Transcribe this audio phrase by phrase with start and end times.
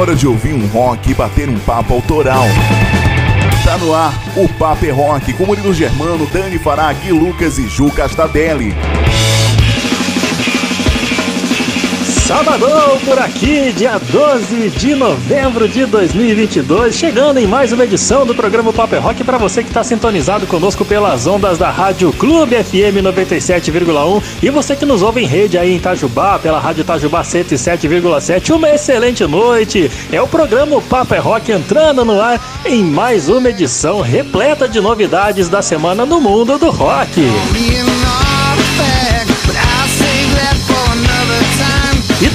[0.00, 2.46] hora de ouvir um rock e bater um papo autoral.
[3.62, 7.68] Tá no ar o Papo é Rock com Murilo Germano, Dani Fará, Gui Lucas e
[7.68, 8.74] Ju Castadelli.
[12.30, 18.36] Sabadão por aqui, dia 12 de novembro de 2022, chegando em mais uma edição do
[18.36, 23.02] programa Paper Rock para você que está sintonizado conosco pelas ondas da Rádio Clube FM
[23.02, 28.54] 97,1 e você que nos ouve em rede aí em Itajubá, pela Rádio Itajubá 107,7.
[28.54, 29.90] Uma excelente noite.
[30.12, 35.48] É o programa Paper Rock entrando no ar em mais uma edição repleta de novidades
[35.48, 37.22] da semana no mundo do rock.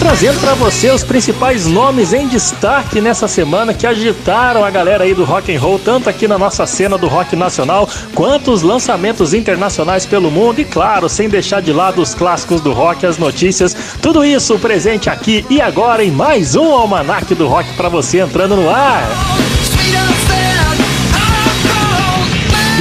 [0.06, 5.16] Trazendo para você os principais nomes em destaque nessa semana que agitaram a galera aí
[5.16, 9.34] do rock and roll, tanto aqui na nossa cena do rock nacional, quanto os lançamentos
[9.34, 13.76] internacionais pelo mundo e claro, sem deixar de lado os clássicos do rock, as notícias,
[14.00, 18.56] tudo isso presente aqui e agora em mais um almanac do rock para você entrando
[18.56, 19.10] no ar.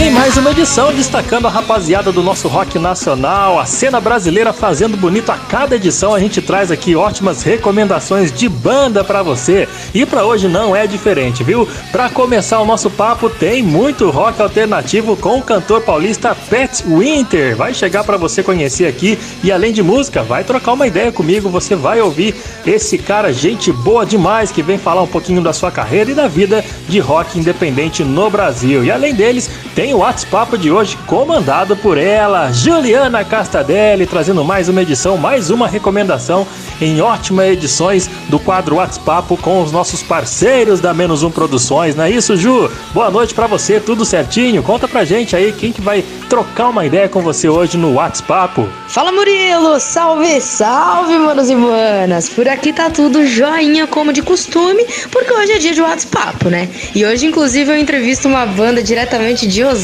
[0.00, 4.96] E mais uma edição, destacando a rapaziada do nosso rock nacional, a cena brasileira fazendo
[4.96, 9.68] bonito a cada edição, a gente traz aqui ótimas recomendações de banda para você.
[9.92, 11.68] E para hoje não é diferente, viu?
[11.90, 17.56] Para começar o nosso papo, tem muito rock alternativo com o cantor paulista Pat Winter.
[17.56, 21.48] Vai chegar para você conhecer aqui e além de música, vai trocar uma ideia comigo,
[21.48, 25.72] você vai ouvir esse cara, gente boa demais, que vem falar um pouquinho da sua
[25.72, 28.84] carreira e da vida de rock independente no Brasil.
[28.84, 34.68] E além deles, tem o WhatsApp de hoje comandado por ela, Juliana Castadelli, trazendo mais
[34.68, 36.46] uma edição, mais uma recomendação
[36.80, 42.04] em ótimas edições do quadro WhatsApp com os nossos parceiros da Menos Um Produções, não
[42.04, 42.70] é isso, Ju?
[42.92, 44.62] Boa noite para você, tudo certinho?
[44.62, 48.68] Conta pra gente aí quem que vai trocar uma ideia com você hoje no WhatsApp.
[48.88, 52.28] Fala Murilo, salve, salve, manos e manas.
[52.28, 56.68] Por aqui tá tudo joinha como de costume, porque hoje é dia de WhatsApp, né?
[56.94, 59.77] E hoje inclusive eu entrevisto uma banda diretamente de Osasco,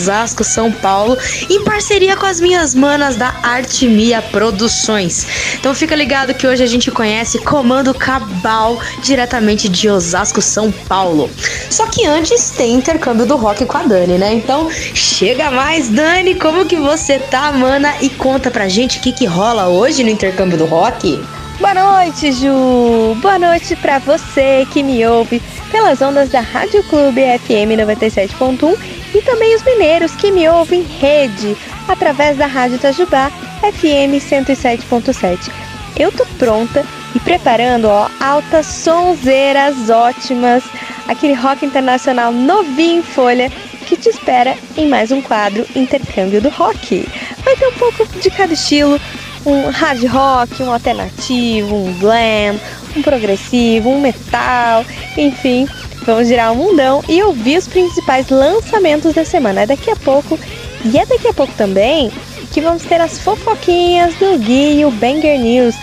[0.44, 1.16] São Paulo,
[1.49, 5.27] em parceria com as minhas manas da Artimia Produções.
[5.55, 11.31] Então fica ligado que hoje a gente conhece Comando Cabal, diretamente de Osasco, São Paulo.
[11.71, 14.34] Só que antes tem intercâmbio do rock com a Dani, né?
[14.34, 17.94] Então chega mais, Dani, como que você tá, mana?
[18.00, 21.22] E conta pra gente o que, que rola hoje no intercâmbio do rock.
[21.61, 23.15] Boa noite, Ju!
[23.22, 25.41] Boa noite para você que me ouve
[25.71, 30.82] pelas ondas da Rádio Clube FM 97.1 e também os mineiros que me ouvem em
[30.82, 31.56] rede
[31.88, 33.30] através da Rádio Itajubá
[33.60, 35.50] FM 107.7.
[35.97, 40.64] Eu tô pronta e preparando, ó, altas sonzeiras ótimas,
[41.06, 43.50] aquele rock internacional novinho em folha
[43.86, 47.08] que te espera em mais um quadro Intercâmbio do Rock.
[47.44, 49.00] Vai ter um pouco de cada estilo,
[49.46, 52.58] um hard rock, um alternativo, um glam,
[52.96, 54.84] um progressivo, um metal,
[55.16, 55.69] enfim,
[56.04, 59.62] vamos girar o mundão e ouvir os principais lançamentos da semana.
[59.62, 60.38] É daqui a pouco,
[60.84, 62.10] e é daqui a pouco também
[62.53, 65.75] que vamos ter as fofoquinhas do Gui e o Banger News.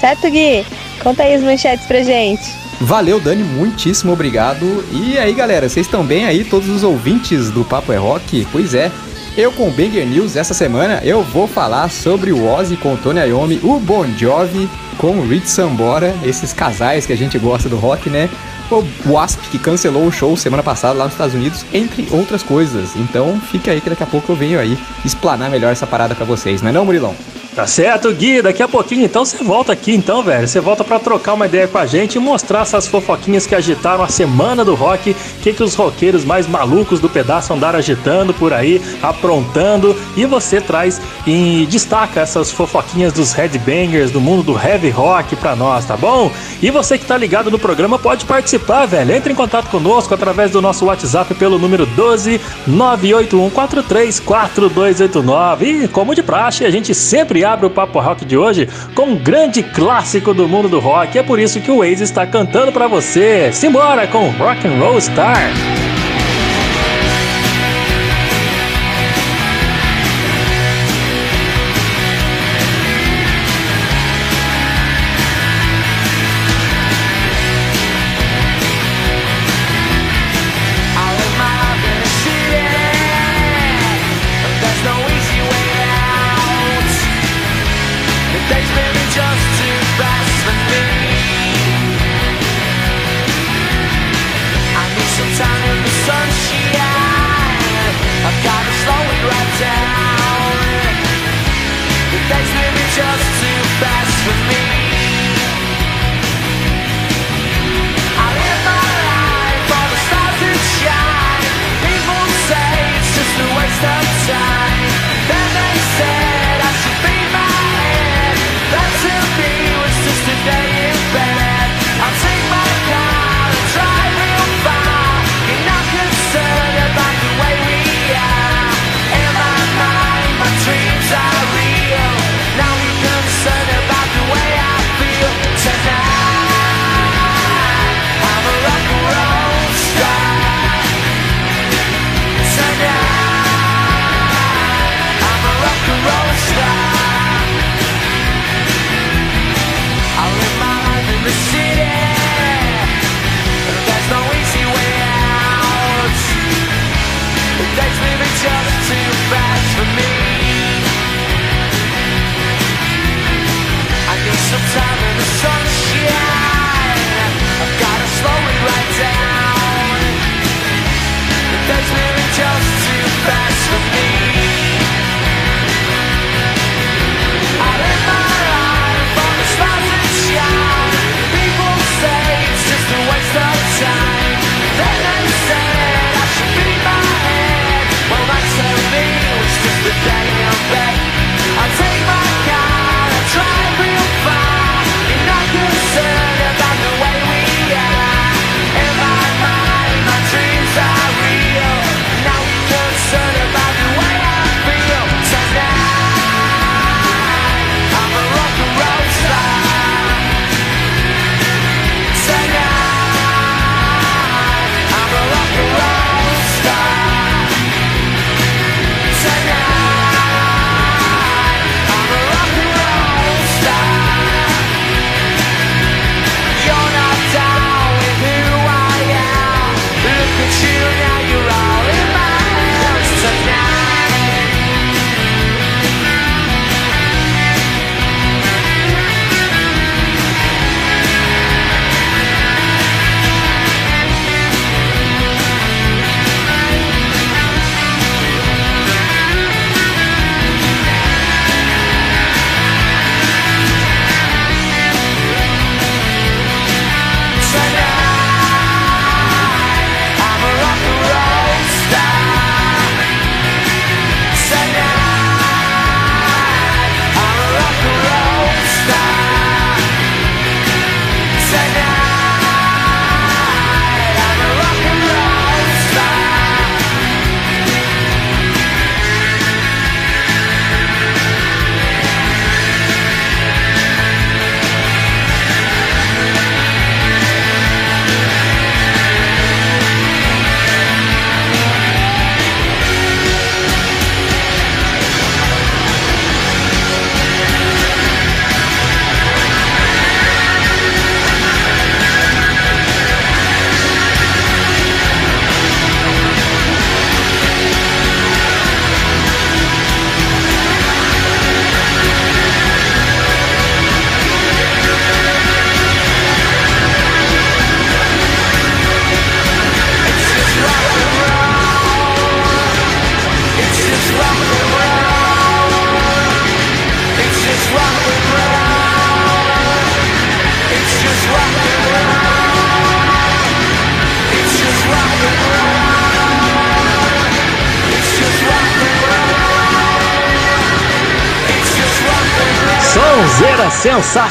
[0.00, 0.64] Certo, Gui?
[1.02, 2.60] Conta aí as manchetes pra gente.
[2.80, 4.84] Valeu, Dani, muitíssimo obrigado.
[4.92, 8.46] E aí, galera, vocês estão bem aí, todos os ouvintes do Papo é Rock?
[8.50, 8.90] Pois é,
[9.36, 12.96] eu com o Banger News essa semana eu vou falar sobre o Ozzy com o
[12.96, 17.68] Tony Iommi, o Bon Jovi com o Rich Sambora, esses casais que a gente gosta
[17.68, 18.28] do rock, né?
[18.70, 22.94] O Wasp que cancelou o show semana passada lá nos Estados Unidos, entre outras coisas.
[22.94, 26.24] Então fica aí que daqui a pouco eu venho aí explanar melhor essa parada para
[26.24, 27.14] vocês, não é não, Murilão?
[27.60, 28.40] Tá certo, Gui.
[28.40, 30.48] Daqui a pouquinho, então, você volta aqui, então, velho.
[30.48, 34.02] Você volta para trocar uma ideia com a gente e mostrar essas fofoquinhas que agitaram
[34.02, 35.10] a semana do rock.
[35.10, 39.94] O que, que os roqueiros mais malucos do pedaço andaram agitando por aí, aprontando.
[40.16, 45.54] E você traz e destaca essas fofoquinhas dos headbangers do mundo do heavy rock pra
[45.54, 46.32] nós, tá bom?
[46.62, 49.14] E você que tá ligado no programa pode participar, velho.
[49.14, 55.60] Entre em contato conosco através do nosso WhatsApp pelo número 12 981434289.
[55.60, 59.16] E, como de praxe, a gente sempre abre o Papo Rock de hoje com um
[59.16, 61.18] grande clássico do mundo do rock.
[61.18, 63.50] É por isso que o Waze está cantando para você.
[63.52, 65.89] Simbora com Rock and Roll Star.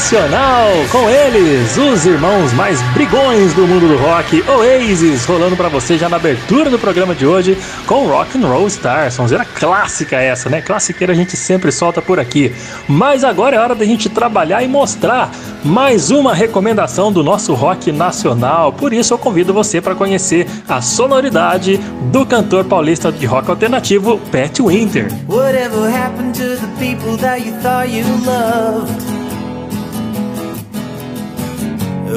[0.09, 5.99] Sensacional com eles, os irmãos mais brigões do mundo do rock, Oasis, rolando para você
[5.99, 9.11] já na abertura do programa de hoje com Rock and Roll Star.
[9.11, 10.61] Sonzeira clássica essa, né?
[10.61, 12.51] Classiqueira a gente sempre solta por aqui.
[12.87, 15.31] Mas agora é hora da gente trabalhar e mostrar
[15.63, 18.73] mais uma recomendação do nosso rock nacional.
[18.73, 21.77] Por isso eu convido você para conhecer a sonoridade
[22.11, 25.07] do cantor paulista de rock alternativo Pat Winter.
[25.27, 28.98] Whatever happened to the people that you thought you loved?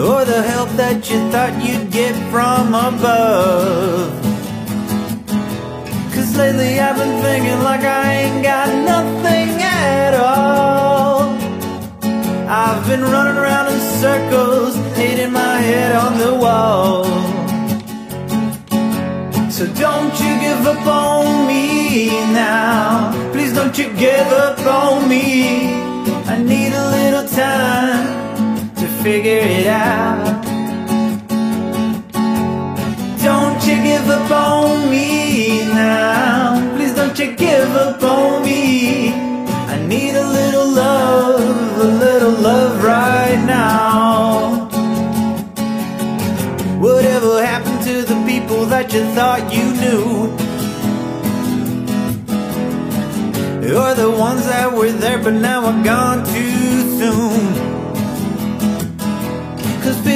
[0.02, 4.10] Or the help that you thought you'd get from above.
[6.12, 11.30] Cause lately I've been thinking like I ain't got nothing at all.
[12.48, 17.04] I've been running around in circles, hitting my head on the wall.
[19.50, 23.12] So don't you give up on me now.
[23.32, 25.74] Please don't you give up on me.
[26.26, 28.21] I need a little time
[29.02, 30.44] figure it out.
[33.20, 36.76] Don't you give up on me now.
[36.76, 39.12] Please don't you give up on me.
[39.74, 44.68] I need a little love, a little love right now.
[46.78, 50.30] Whatever happened to the people that you thought you knew?
[53.66, 57.71] You're the ones that were there, but now are gone too soon.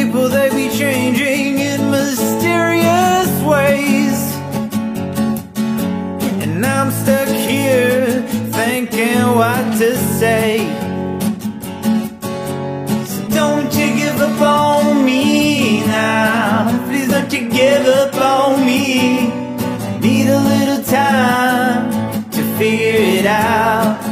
[0.07, 4.19] People, they be changing in mysterious ways.
[6.43, 8.23] And I'm stuck here
[8.53, 10.59] thinking what to say.
[13.05, 16.87] So don't you give up on me now.
[16.87, 19.27] Please don't you give up on me.
[19.99, 24.06] Need a little time to figure it out.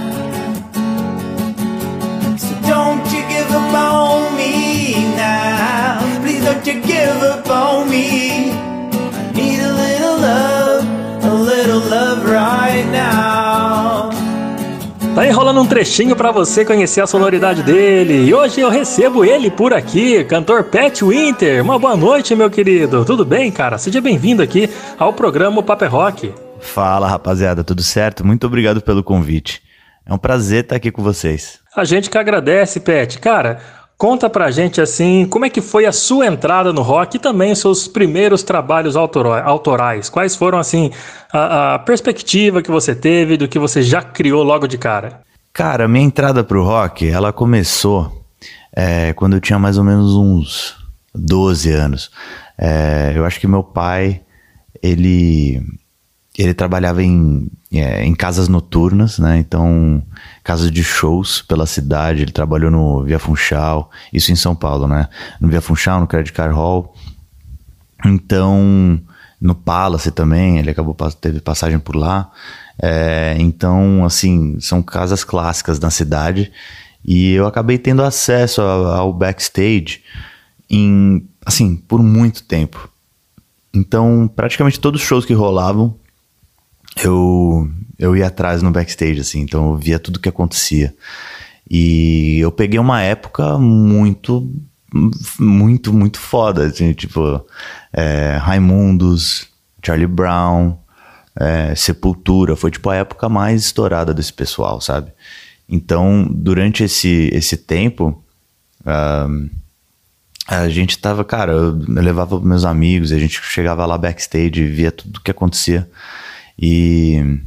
[15.74, 18.28] Trechinho para você conhecer a sonoridade dele.
[18.28, 21.60] E hoje eu recebo ele por aqui, cantor Pat Winter.
[21.64, 23.04] Uma boa noite, meu querido.
[23.04, 23.76] Tudo bem, cara?
[23.76, 26.32] Seja bem-vindo aqui ao programa Paper Rock.
[26.60, 28.24] Fala, rapaziada, tudo certo?
[28.24, 29.62] Muito obrigado pelo convite.
[30.06, 31.58] É um prazer estar aqui com vocês.
[31.74, 33.18] A gente que agradece, Pat.
[33.18, 33.58] Cara,
[33.98, 37.50] conta pra gente assim, como é que foi a sua entrada no rock e também
[37.50, 40.08] os seus primeiros trabalhos autorais.
[40.08, 40.92] Quais foram assim
[41.32, 45.24] a, a perspectiva que você teve do que você já criou logo de cara?
[45.54, 48.26] Cara, minha entrada pro rock, ela começou
[48.74, 50.74] é, quando eu tinha mais ou menos uns
[51.14, 52.10] 12 anos.
[52.58, 54.20] É, eu acho que meu pai,
[54.82, 55.62] ele
[56.36, 59.38] ele trabalhava em, é, em casas noturnas, né?
[59.38, 60.02] Então,
[60.42, 62.22] casas de shows pela cidade.
[62.22, 65.08] Ele trabalhou no Via Funchal, isso em São Paulo, né?
[65.40, 66.92] No Via Funchal, no Credit Card Hall.
[68.04, 69.00] Então,
[69.44, 72.32] no Palace também, ele acabou teve passagem por lá.
[72.82, 76.50] É, então, assim, são casas clássicas na cidade.
[77.04, 80.00] E eu acabei tendo acesso ao, backstage
[80.70, 82.88] em, assim, por muito tempo.
[83.74, 85.94] Então, praticamente todos os shows que rolavam,
[87.02, 90.94] eu, eu ia atrás no backstage, assim, então eu via tudo que acontecia.
[91.70, 94.50] E eu peguei uma época muito,
[95.38, 97.44] muito, muito foda, assim, tipo,
[97.92, 99.48] é, Raimundos,
[99.84, 100.78] Charlie Brown,
[101.36, 105.12] é, Sepultura, foi tipo a época mais estourada desse pessoal, sabe?
[105.68, 108.22] Então, durante esse, esse tempo,
[108.82, 109.50] uh,
[110.46, 114.92] a gente tava, cara, eu levava meus amigos, a gente chegava lá backstage e via
[114.92, 115.88] tudo que acontecia.
[116.58, 117.40] E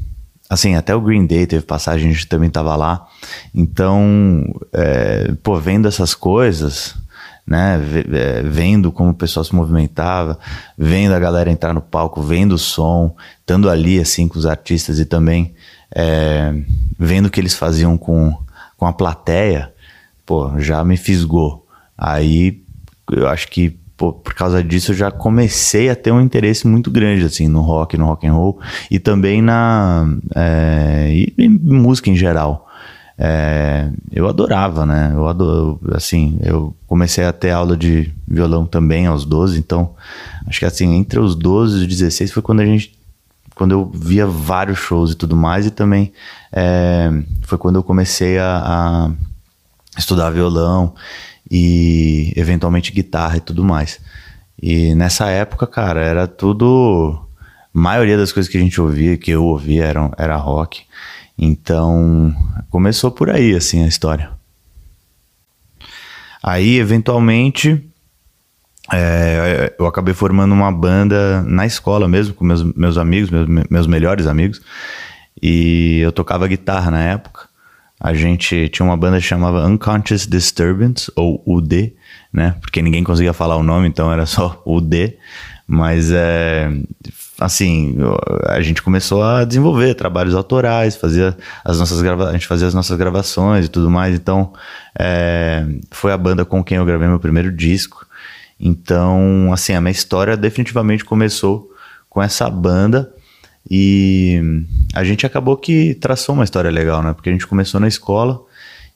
[0.49, 3.07] assim, até o Green Day teve passagem, a gente também tava lá.
[3.53, 6.95] Então, é, pô, vendo essas coisas,
[7.47, 7.79] né,
[8.11, 10.37] é, vendo como o pessoal se movimentava,
[10.77, 14.99] vendo a galera entrar no palco, vendo o som, estando ali assim com os artistas
[14.99, 15.55] e também
[15.95, 16.53] é,
[16.99, 18.35] vendo o que eles faziam com,
[18.75, 19.71] com a plateia,
[20.25, 21.65] pô, já me fisgou.
[21.97, 22.61] Aí
[23.11, 26.91] eu acho que pô, por causa disso eu já comecei a ter um interesse muito
[26.91, 28.59] grande assim no rock, no rock and roll
[28.91, 32.66] e também na é, e, e música em geral.
[33.17, 35.11] É, eu adorava, né?
[35.13, 39.95] Eu adoro, assim, eu comecei a ter aula de violão também aos 12, então
[40.45, 42.95] acho que assim, entre os 12 e os 16 foi quando a gente
[43.55, 46.13] quando eu via vários shows e tudo mais, e também
[46.53, 47.09] é,
[47.41, 49.11] foi quando eu comecei a, a
[49.97, 50.93] estudar violão
[51.49, 53.99] e eventualmente guitarra e tudo mais.
[54.61, 57.19] E nessa época, cara, era tudo.
[57.73, 60.83] A maioria das coisas que a gente ouvia, que eu ouvia, era, era rock.
[61.37, 62.35] Então,
[62.69, 64.31] começou por aí, assim, a história.
[66.41, 67.83] Aí, eventualmente,
[68.91, 73.87] é, eu acabei formando uma banda na escola mesmo, com meus, meus amigos, meus, meus
[73.87, 74.61] melhores amigos.
[75.41, 77.47] E eu tocava guitarra na época
[77.99, 81.93] a gente tinha uma banda que chamava Unconscious Disturbance, ou UD,
[82.31, 82.55] né?
[82.61, 85.17] Porque ninguém conseguia falar o nome, então era só UD.
[85.65, 86.71] Mas é.
[87.39, 87.95] Assim,
[88.47, 92.73] a gente começou a desenvolver trabalhos autorais, fazia as nossas grava a gente fazia as
[92.73, 94.15] nossas gravações e tudo mais.
[94.15, 94.53] Então,
[94.97, 98.07] é, foi a banda com quem eu gravei meu primeiro disco.
[98.59, 101.71] Então, assim, a minha história definitivamente começou
[102.09, 103.13] com essa banda.
[103.69, 104.41] E
[104.93, 107.13] a gente acabou que traçou uma história legal, né?
[107.13, 108.41] Porque a gente começou na escola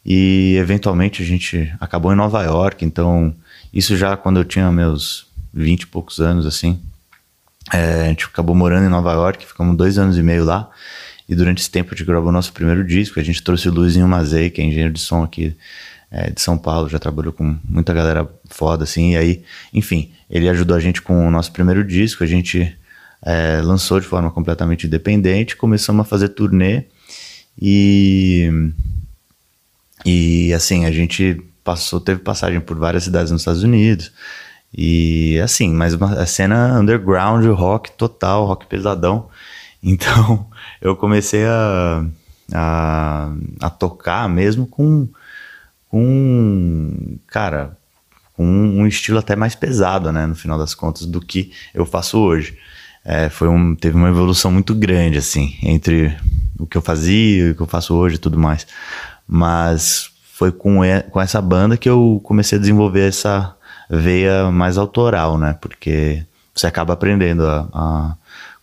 [0.03, 2.83] e eventualmente a gente acabou em Nova York.
[2.83, 3.36] Então,
[3.74, 6.79] isso já quando eu tinha meus 20 e poucos anos, assim.
[7.74, 10.70] É, a gente acabou morando em Nova York, ficamos dois anos e meio lá.
[11.28, 13.20] E durante esse tempo a gente gravou nosso primeiro disco.
[13.20, 15.56] A gente trouxe o Luizinho Mazei, que é engenheiro de som aqui
[16.12, 19.13] é, de São Paulo, já trabalhou com muita galera foda, assim.
[19.13, 22.24] E aí, enfim, ele ajudou a gente com o nosso primeiro disco.
[22.24, 22.78] A gente
[23.22, 26.84] é, lançou de forma completamente independente, começamos a fazer turnê.
[27.60, 28.50] E,
[30.06, 34.12] e assim, a gente passou, teve passagem por várias cidades nos Estados Unidos.
[34.74, 39.30] E assim, mas uma cena underground, rock total, rock pesadão.
[39.84, 40.46] Então
[40.80, 42.06] eu comecei a,
[42.54, 45.10] a, a tocar mesmo com,
[45.90, 47.75] com, cara,
[48.34, 52.20] com um estilo até mais pesado, né, no final das contas, do que eu faço
[52.20, 52.60] hoje.
[53.04, 56.16] É, foi um, teve uma evolução muito grande, assim, entre
[56.60, 58.68] o que eu fazia e o que eu faço hoje e tudo mais.
[59.28, 63.56] Mas foi com, e, com essa banda que eu comecei a desenvolver essa
[63.91, 65.57] veia mais autoral, né?
[65.60, 68.15] Porque você acaba aprendendo a, a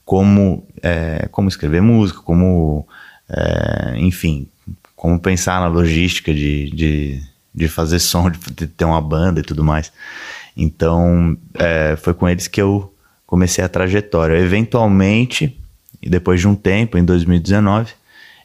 [0.05, 2.89] como, é, como escrever música, como,
[3.29, 4.49] é, enfim,
[4.97, 7.23] como pensar na logística de, de,
[7.55, 9.93] de fazer som, de, ter uma banda e tudo mais.
[10.57, 12.93] Então, é, foi com eles que eu
[13.27, 14.39] comecei a trajetória.
[14.39, 15.61] Eventualmente,
[16.01, 17.93] e depois de um tempo, em 2019,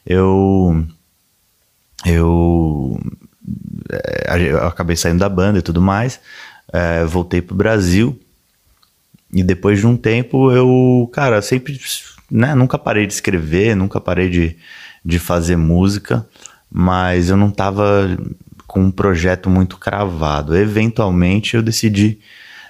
[0.04, 0.84] eu
[2.04, 3.00] eu,
[3.90, 6.20] é, eu acabei saindo da banda e tudo mais,
[6.74, 8.20] é, voltei pro Brasil
[9.32, 11.80] e depois de um tempo eu, cara, sempre,
[12.28, 14.56] né, nunca parei de escrever, nunca parei de,
[15.04, 16.26] de fazer música,
[16.68, 18.18] mas eu não tava
[18.66, 20.56] com um projeto muito cravado.
[20.56, 22.18] Eventualmente eu decidi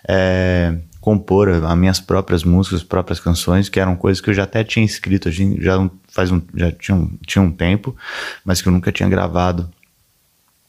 [0.06, 4.42] é, compor as minhas próprias músicas, as próprias canções, que eram coisas que eu já
[4.42, 7.96] até tinha escrito, já faz um, já tinha tinha um tempo,
[8.44, 9.70] mas que eu nunca tinha gravado.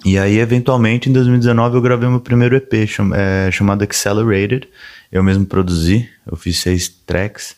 [0.06, 4.70] E aí, eventualmente, em 2019, eu gravei meu primeiro EP, cham, é, chamado Accelerated.
[5.12, 7.56] Eu mesmo produzi, eu fiz seis tracks.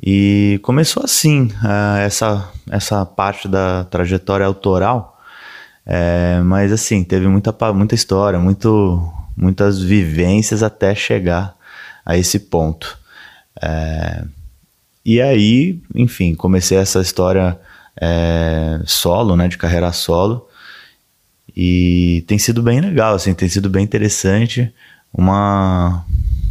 [0.00, 5.20] E começou assim, uh, essa, essa parte da trajetória autoral.
[5.84, 11.56] É, mas assim, teve muita, muita história, muito, muitas vivências até chegar
[12.06, 12.96] a esse ponto.
[13.60, 14.22] É,
[15.04, 17.58] e aí, enfim, comecei essa história
[18.00, 20.48] é, solo, né, de carreira solo,
[21.56, 24.72] e tem sido bem legal, assim, tem sido bem interessante,
[25.12, 26.04] uma,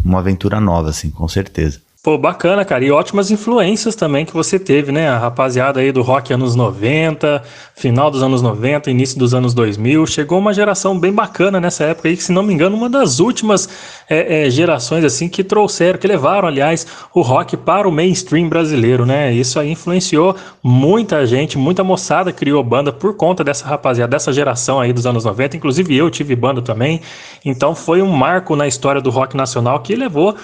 [0.04, 1.82] uma aventura nova, assim, com certeza.
[2.04, 2.84] Pô, bacana, cara.
[2.84, 5.08] E ótimas influências também que você teve, né?
[5.08, 7.42] A rapaziada aí do rock anos 90,
[7.78, 10.06] final dos anos 90, início dos anos 2000.
[10.08, 13.22] Chegou uma geração bem bacana nessa época aí, que se não me engano, uma das
[13.22, 13.70] últimas
[14.10, 19.06] é, é, gerações, assim, que trouxeram, que levaram, aliás, o rock para o mainstream brasileiro,
[19.06, 19.32] né?
[19.32, 24.82] Isso aí influenciou muita gente, muita moçada criou banda por conta dessa rapaziada, dessa geração
[24.82, 25.56] aí dos anos 90.
[25.56, 27.00] Inclusive eu tive banda também.
[27.46, 30.36] Então foi um marco na história do rock nacional que levou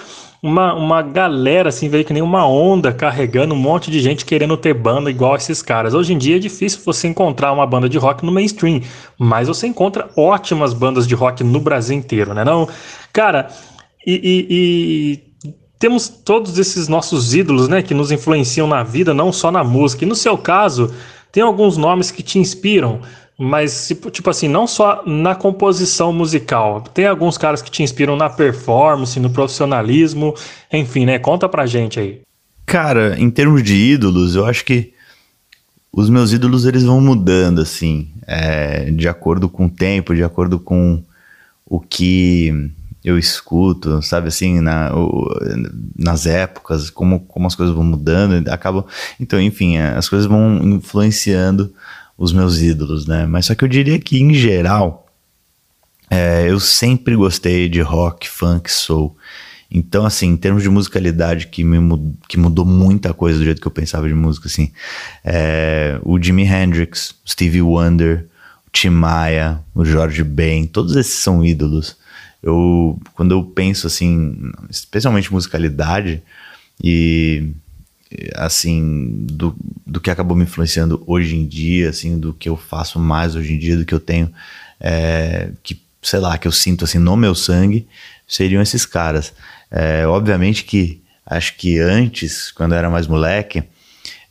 [0.42, 4.56] uma, uma galera, assim, veio que nem uma onda carregando um monte de gente querendo
[4.56, 5.92] ter banda igual esses caras.
[5.92, 8.80] Hoje em dia é difícil você encontrar uma banda de rock no mainstream,
[9.18, 12.42] mas você encontra ótimas bandas de rock no Brasil inteiro, né?
[12.42, 12.66] Não,
[13.12, 13.50] cara,
[14.06, 15.30] e, e, e
[15.78, 20.04] temos todos esses nossos ídolos, né, que nos influenciam na vida, não só na música.
[20.04, 20.94] E no seu caso,
[21.32, 23.00] tem alguns nomes que te inspiram.
[23.42, 26.82] Mas, tipo, assim, não só na composição musical.
[26.82, 30.34] Tem alguns caras que te inspiram na performance, no profissionalismo,
[30.70, 31.18] enfim, né?
[31.18, 32.20] Conta pra gente aí.
[32.66, 34.92] Cara, em termos de ídolos, eu acho que
[35.90, 40.60] os meus ídolos eles vão mudando, assim, é, de acordo com o tempo, de acordo
[40.60, 41.02] com
[41.64, 42.70] o que
[43.02, 45.26] eu escuto, sabe assim, na, o,
[45.96, 48.84] nas épocas, como, como as coisas vão mudando, acabam.
[49.18, 51.72] Então, enfim, é, as coisas vão influenciando
[52.20, 53.26] os meus ídolos, né?
[53.26, 55.06] Mas só que eu diria que, em geral,
[56.10, 59.16] é, eu sempre gostei de rock, funk, soul.
[59.70, 63.58] Então, assim, em termos de musicalidade, que, me mudou, que mudou muita coisa do jeito
[63.58, 64.70] que eu pensava de música, assim,
[65.24, 68.26] é, o Jimi Hendrix, Stevie Wonder,
[68.66, 71.96] o Tim Maia, o George Ben, todos esses são ídolos.
[72.42, 74.36] Eu, quando eu penso, assim,
[74.68, 76.22] especialmente musicalidade,
[76.84, 77.54] e
[78.34, 79.54] assim, do,
[79.86, 83.54] do que acabou me influenciando hoje em dia, assim, do que eu faço mais hoje
[83.54, 84.32] em dia, do que eu tenho,
[84.80, 87.86] é, que, sei lá, que eu sinto, assim, no meu sangue,
[88.26, 89.32] seriam esses caras.
[89.70, 93.62] É, obviamente que, acho que antes, quando eu era mais moleque,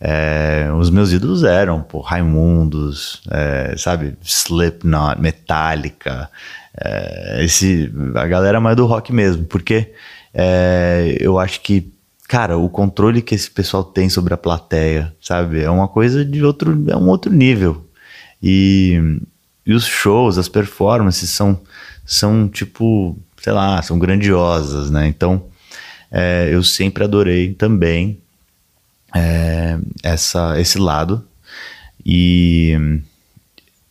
[0.02, 6.30] é, os meus ídolos eram, pô, Raimundos, é, sabe, Slipknot, Metallica,
[6.78, 9.94] é, esse, a galera mais do rock mesmo, porque
[10.34, 11.92] é, eu acho que
[12.30, 15.62] cara, o controle que esse pessoal tem sobre a plateia, sabe?
[15.64, 17.90] É uma coisa de outro, é um outro nível.
[18.42, 19.02] E,
[19.66, 21.60] e os shows, as performances são,
[22.06, 25.08] são tipo, sei lá, são grandiosas, né?
[25.08, 25.44] Então,
[26.12, 28.22] é, eu sempre adorei também
[29.16, 31.26] é, essa, esse lado.
[32.06, 33.02] E.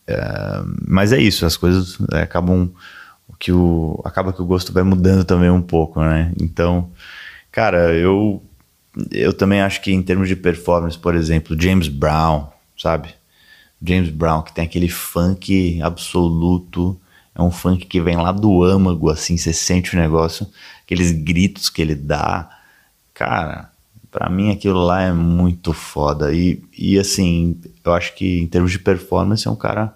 [0.07, 2.71] é, mas é isso, as coisas é, acabam.
[3.37, 6.33] Que o, acaba que o gosto vai mudando também um pouco, né?
[6.41, 6.89] Então,
[7.51, 8.41] cara, eu,
[9.11, 13.09] eu também acho que em termos de performance, por exemplo, James Brown, sabe?
[13.81, 16.99] James Brown, que tem aquele funk absoluto,
[17.33, 20.47] é um funk que vem lá do âmago, assim, você sente o negócio,
[20.83, 22.49] aqueles gritos que ele dá.
[23.13, 23.71] Cara,
[24.11, 26.33] para mim aquilo lá é muito foda.
[26.33, 29.95] E, e assim, eu acho que em termos de performance é um cara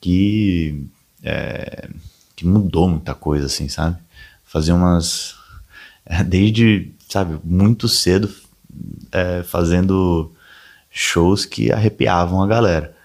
[0.00, 0.86] que,
[1.22, 1.88] é,
[2.34, 3.98] que mudou muita coisa, assim, sabe?
[4.44, 5.35] Fazer umas.
[6.26, 8.32] Desde, sabe, muito cedo
[9.12, 10.32] é, fazendo
[10.90, 12.96] shows que arrepiavam a galera.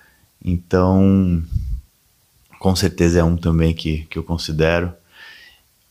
[0.43, 1.43] Então,
[2.59, 4.93] com certeza é um também que, que eu considero.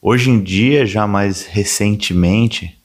[0.01, 2.79] Hoje em dia, já mais recentemente,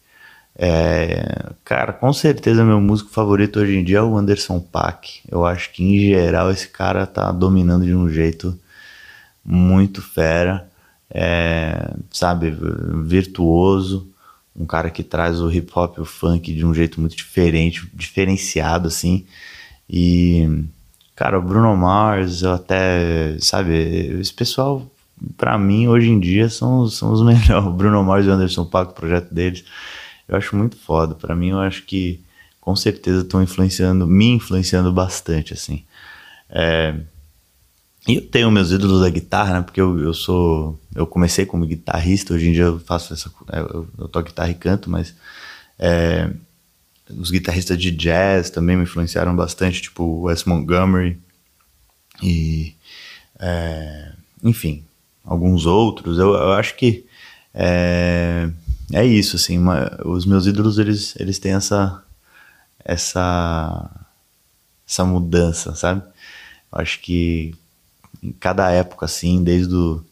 [0.57, 5.21] é, cara, com certeza meu músico favorito hoje em dia é o Anderson Paak.
[5.29, 8.57] Eu acho que em geral esse cara tá dominando de um jeito
[9.43, 10.69] muito fera,
[11.09, 12.55] é, sabe,
[13.03, 14.09] virtuoso,
[14.55, 17.89] um cara que traz o hip hop e o funk de um jeito muito diferente,
[17.93, 19.25] diferenciado assim.
[19.89, 20.65] E
[21.15, 23.73] cara, o Bruno Mars, eu até, sabe,
[24.19, 24.85] esse pessoal
[25.37, 27.67] para mim hoje em dia são, são os melhores.
[27.67, 29.63] O Bruno Mars e o Anderson Paak, o projeto deles
[30.27, 31.15] eu acho muito foda.
[31.15, 32.23] Para mim, eu acho que
[32.59, 35.85] com certeza estão influenciando, me influenciando bastante, assim.
[36.49, 36.95] É,
[38.07, 39.61] e eu tenho meus ídolos da guitarra, né?
[39.61, 40.79] Porque eu, eu sou.
[40.93, 43.31] Eu comecei como guitarrista, hoje em dia eu faço essa.
[43.51, 45.15] É, eu, eu toco guitarra e canto, mas.
[45.79, 46.29] É,
[47.09, 51.19] os guitarristas de jazz também me influenciaram bastante, tipo Wes Montgomery
[52.21, 52.75] e.
[53.39, 54.13] É,
[54.43, 54.83] enfim,
[55.23, 56.19] alguns outros.
[56.19, 57.05] Eu, eu acho que.
[57.53, 58.49] É,
[58.93, 62.03] é isso, assim, uma, os meus ídolos, eles, eles têm essa,
[62.83, 63.89] essa,
[64.87, 66.03] essa mudança, sabe?
[66.71, 67.55] Eu acho que
[68.25, 70.03] em cada época, assim, desde o,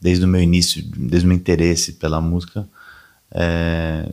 [0.00, 2.66] desde o meu início, desde o meu interesse pela música,
[3.30, 4.08] é,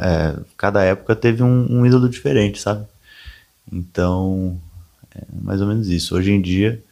[0.00, 2.86] é, cada época teve um, um, ídolo diferente, sabe?
[3.70, 4.58] Então,
[5.14, 6.16] é mais ou menos isso.
[6.16, 6.82] Hoje em dia,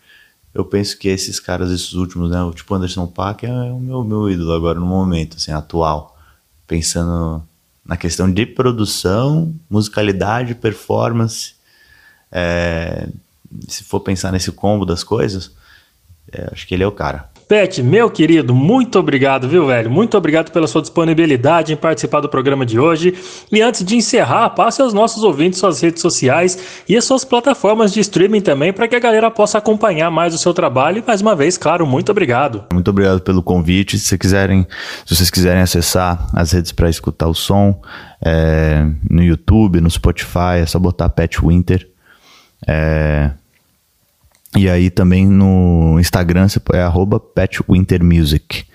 [0.55, 4.05] eu penso que esses caras, esses últimos, né, o tipo Anderson Paak é o meu,
[4.05, 6.19] meu ídolo agora no momento, assim, atual.
[6.67, 7.43] Pensando
[7.85, 11.55] na questão de produção, musicalidade, performance.
[12.31, 13.09] É,
[13.69, 15.53] se for pensar nesse combo das coisas,
[16.33, 17.33] é, acho que ele é o cara.
[17.53, 19.91] Pet, meu querido, muito obrigado, viu, velho?
[19.91, 23.15] Muito obrigado pela sua disponibilidade em participar do programa de hoje.
[23.53, 27.93] E antes de encerrar, passe aos nossos ouvintes suas redes sociais e as suas plataformas
[27.93, 30.99] de streaming também, para que a galera possa acompanhar mais o seu trabalho.
[30.99, 32.65] E mais uma vez, claro, muito obrigado.
[32.73, 33.99] Muito obrigado pelo convite.
[33.99, 34.67] Se, quiserem,
[35.05, 37.83] se vocês quiserem acessar as redes para escutar o som,
[38.25, 41.87] é, no YouTube, no Spotify, é só botar Pet Winter.
[42.67, 43.33] É,
[44.57, 48.67] e aí também no Instagram é arroba patwintermusic.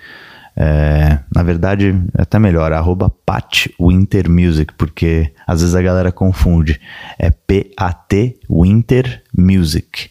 [0.60, 6.80] É, na verdade, é até melhor, arroba patwintermusic, porque às vezes a galera confunde.
[7.16, 10.10] É P-A-T Winter Music.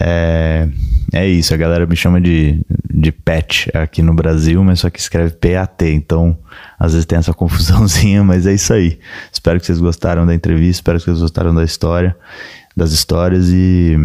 [0.00, 0.68] É,
[1.12, 4.98] é isso, a galera me chama de, de Pat aqui no Brasil, mas só que
[4.98, 6.38] escreve P-A-T, então
[6.78, 9.00] às vezes tem essa confusãozinha, mas é isso aí.
[9.32, 12.16] Espero que vocês gostaram da entrevista, espero que vocês gostaram da história
[12.76, 13.96] das histórias e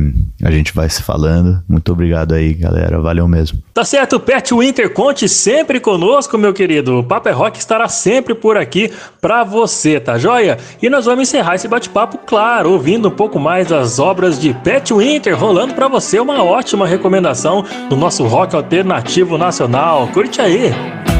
[0.43, 1.61] a gente vai se falando.
[1.67, 2.99] Muito obrigado aí, galera.
[2.99, 3.59] Valeu mesmo.
[3.73, 6.99] Tá certo, Pet Winter, conte sempre conosco, meu querido.
[6.99, 10.57] O Papo é Rock estará sempre por aqui pra você, tá joia?
[10.81, 14.93] E nós vamos encerrar esse bate-papo, claro, ouvindo um pouco mais das obras de Pet
[14.93, 20.07] Winter, rolando para você uma ótima recomendação do nosso rock alternativo nacional.
[20.09, 21.16] Curte aí!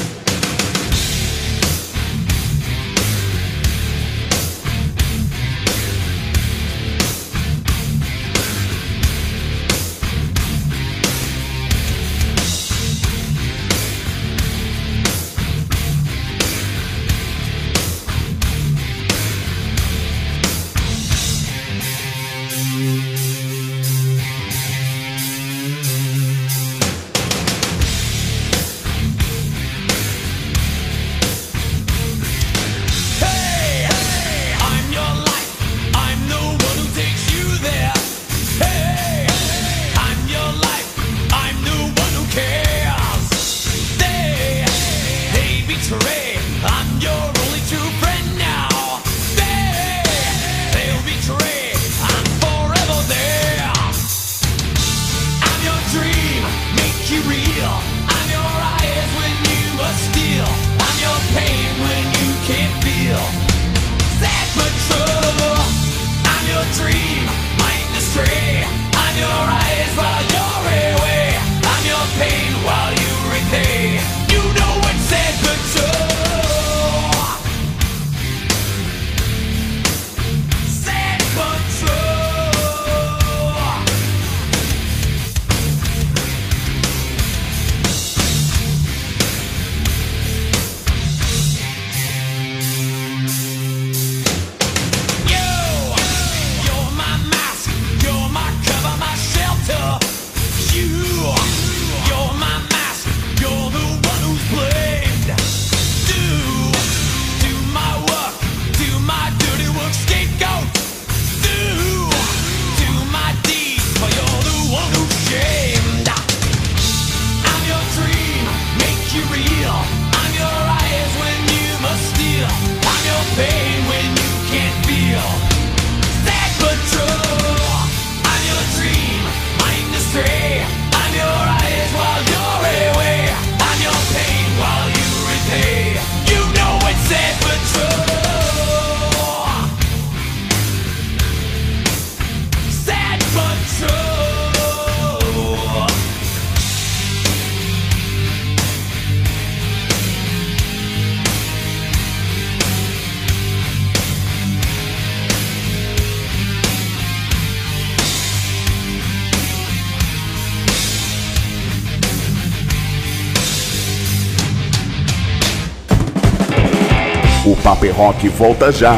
[167.92, 168.98] Rock volta já.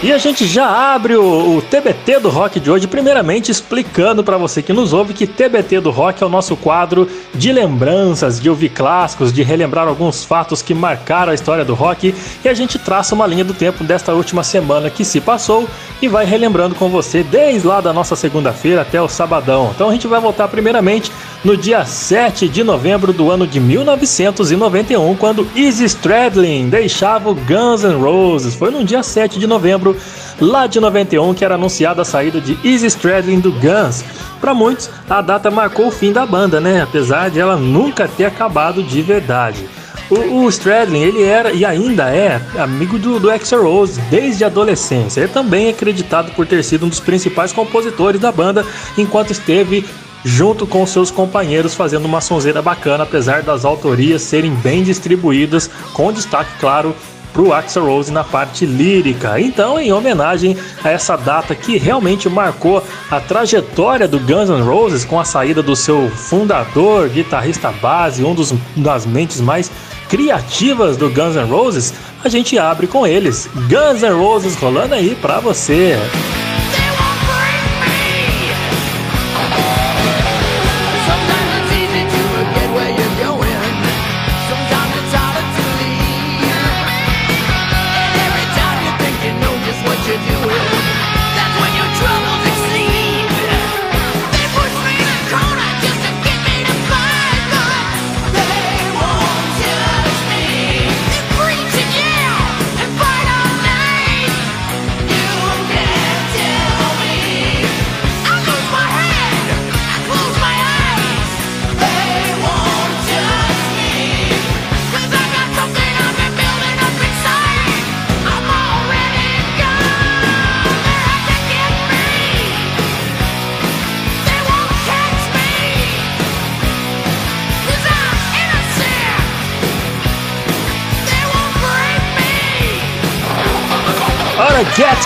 [0.00, 4.36] E a gente já abre o, o, TBT do Rock de hoje, primeiramente explicando para
[4.36, 8.48] você que nos ouve que TBT do Rock é o nosso quadro de lembranças, de
[8.48, 12.78] ouvir clássicos, de relembrar alguns fatos que marcaram a história do rock e a gente
[12.78, 15.68] traça uma linha do tempo desta última semana que se passou
[16.00, 19.72] e vai relembrando com você desde lá da nossa segunda-feira até o sabadão.
[19.74, 21.10] Então a gente vai voltar primeiramente
[21.44, 27.84] no dia 7 de novembro do ano de 1991, quando Izzy Stradlin deixava o Guns
[27.84, 28.54] N' Roses.
[28.54, 29.96] Foi no dia 7 de novembro
[30.40, 34.04] lá de 91 que era anunciada a saída de Izzy Stradlin do Guns.
[34.40, 36.82] Para muitos, a data marcou o fim da banda, né?
[36.82, 39.68] Apesar de ela nunca ter acabado de verdade.
[40.10, 44.46] O, o Stradlin, ele era e ainda é amigo do, do Axl Rose desde a
[44.46, 45.20] adolescência.
[45.20, 48.64] Ele também é acreditado por ter sido um dos principais compositores da banda
[48.96, 49.84] enquanto esteve
[50.24, 56.12] junto com seus companheiros fazendo uma sonzeira bacana, apesar das autorias serem bem distribuídas, com
[56.12, 56.94] destaque, claro,
[57.32, 59.38] para o Axel Rose na parte lírica.
[59.40, 65.04] Então, em homenagem a essa data que realmente marcou a trajetória do Guns N' Roses
[65.04, 69.70] com a saída do seu fundador, guitarrista base, um dos, das mentes mais
[70.08, 71.92] criativas do Guns N' Roses,
[72.24, 73.48] a gente abre com eles.
[73.54, 75.96] Guns N' Roses rolando aí para você.
[75.96, 76.67] Get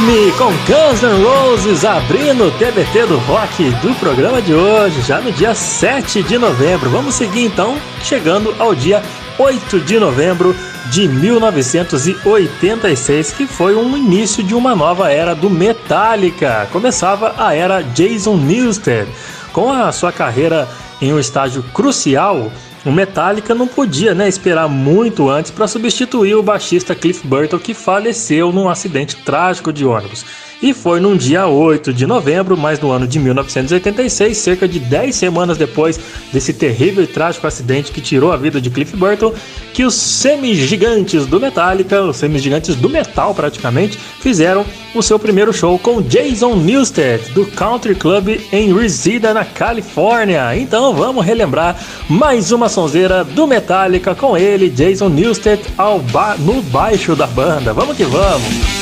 [0.02, 5.20] Me com Guns N' Roses abrindo o TBT do rock do programa de hoje, já
[5.20, 6.90] no dia 7 de novembro.
[6.90, 9.00] Vamos seguir então, chegando ao dia
[9.38, 10.56] 8 de novembro
[10.90, 16.68] de 1986, que foi um início de uma nova era do Metallica.
[16.72, 19.06] Começava a era Jason Newsted,
[19.52, 20.68] com a sua carreira
[21.00, 22.50] em um estágio crucial
[22.84, 27.74] o Metallica não podia né, esperar muito antes para substituir o baixista Cliff Burton que
[27.74, 30.24] faleceu num acidente trágico de ônibus.
[30.62, 35.12] E foi num dia 8 de novembro, mas no ano de 1986, cerca de 10
[35.12, 35.98] semanas depois
[36.33, 39.35] desse terrível e trágico acidente que tirou a vida de Cliff Burton,
[39.75, 45.77] que os semi-gigantes do Metallica, os semi-gigantes do metal praticamente, fizeram o seu primeiro show
[45.81, 50.57] com Jason Newsted, do Country Club em Reseda, na Califórnia.
[50.57, 51.77] Então vamos relembrar
[52.09, 57.72] mais uma sonzeira do Metallica com ele, Jason Newsted, ao ba no baixo da banda.
[57.72, 58.81] Vamos que vamos!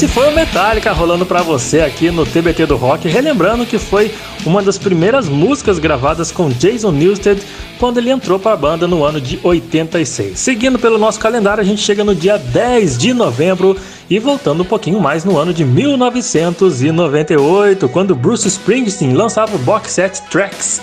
[0.00, 4.10] Esse foi o Metallica rolando para você aqui no TBT do Rock, relembrando que foi
[4.46, 7.42] uma das primeiras músicas gravadas com Jason Newsted
[7.78, 10.38] quando ele entrou para a banda no ano de 86.
[10.38, 13.76] Seguindo pelo nosso calendário, a gente chega no dia 10 de novembro
[14.08, 19.92] e voltando um pouquinho mais no ano de 1998, quando Bruce Springsteen lançava o box
[19.92, 20.80] set Tracks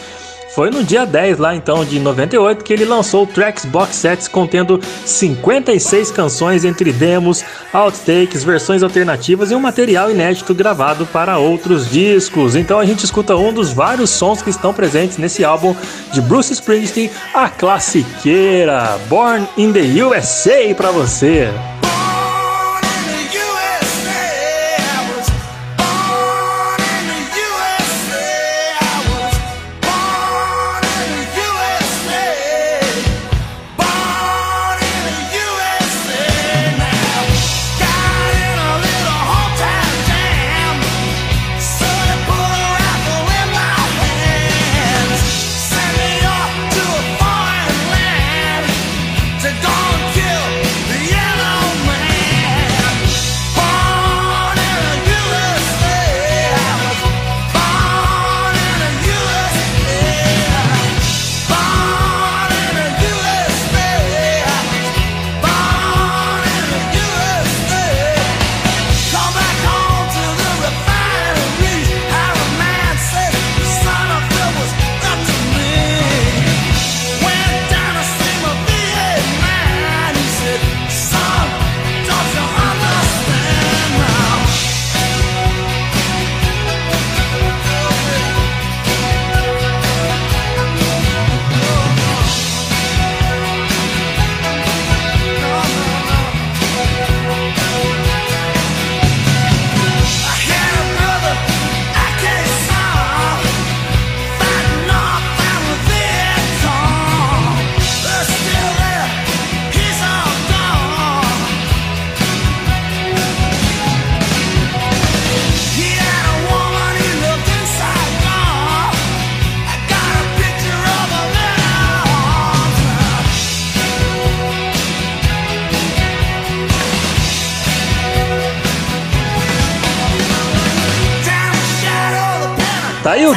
[0.57, 4.81] foi no dia 10 lá então de 98 que ele lançou Tracks Box Sets contendo
[5.05, 12.55] 56 canções entre demos, outtakes, versões alternativas e um material inédito gravado para outros discos.
[12.55, 15.75] Então a gente escuta um dos vários sons que estão presentes nesse álbum
[16.11, 21.51] de Bruce Springsteen, a classiqueira Born in the USA para você.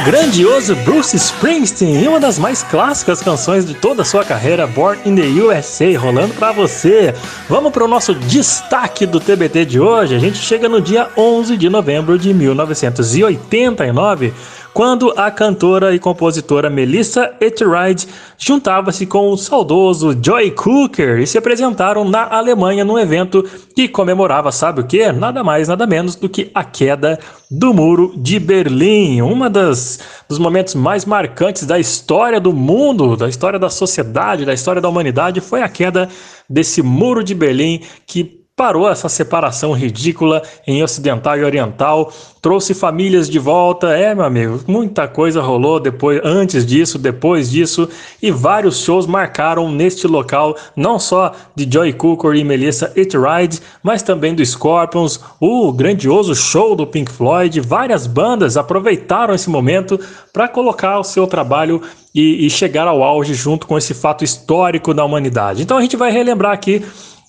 [0.03, 4.99] Grandioso Bruce Springsteen e uma das mais clássicas canções de toda a sua carreira, Born
[5.05, 7.13] in the USA, rolando para você.
[7.47, 10.15] Vamos para o nosso destaque do TBT de hoje.
[10.15, 14.33] A gente chega no dia 11 de novembro de 1989
[14.73, 18.07] quando a cantora e compositora Melissa Etheridge
[18.37, 23.43] juntava-se com o saudoso Joy Cooker e se apresentaram na Alemanha num evento
[23.75, 25.11] que comemorava, sabe o que?
[25.11, 27.19] Nada mais, nada menos do que a queda
[27.49, 33.27] do Muro de Berlim, uma das dos momentos mais marcantes da história do mundo, da
[33.27, 36.07] história da sociedade, da história da humanidade, foi a queda
[36.49, 43.29] desse Muro de Berlim que parou essa separação ridícula em ocidental e oriental, trouxe famílias
[43.29, 47.89] de volta, é, meu amigo, muita coisa rolou depois, antes disso, depois disso,
[48.21, 54.03] e vários shows marcaram neste local, não só de Joy Cooker e Melissa Etheridge, mas
[54.03, 59.99] também do Scorpions, o grandioso show do Pink Floyd, várias bandas aproveitaram esse momento
[60.31, 61.81] para colocar o seu trabalho
[62.13, 65.61] e, e chegar ao auge junto com esse fato histórico da humanidade.
[65.61, 66.83] Então a gente vai relembrar aqui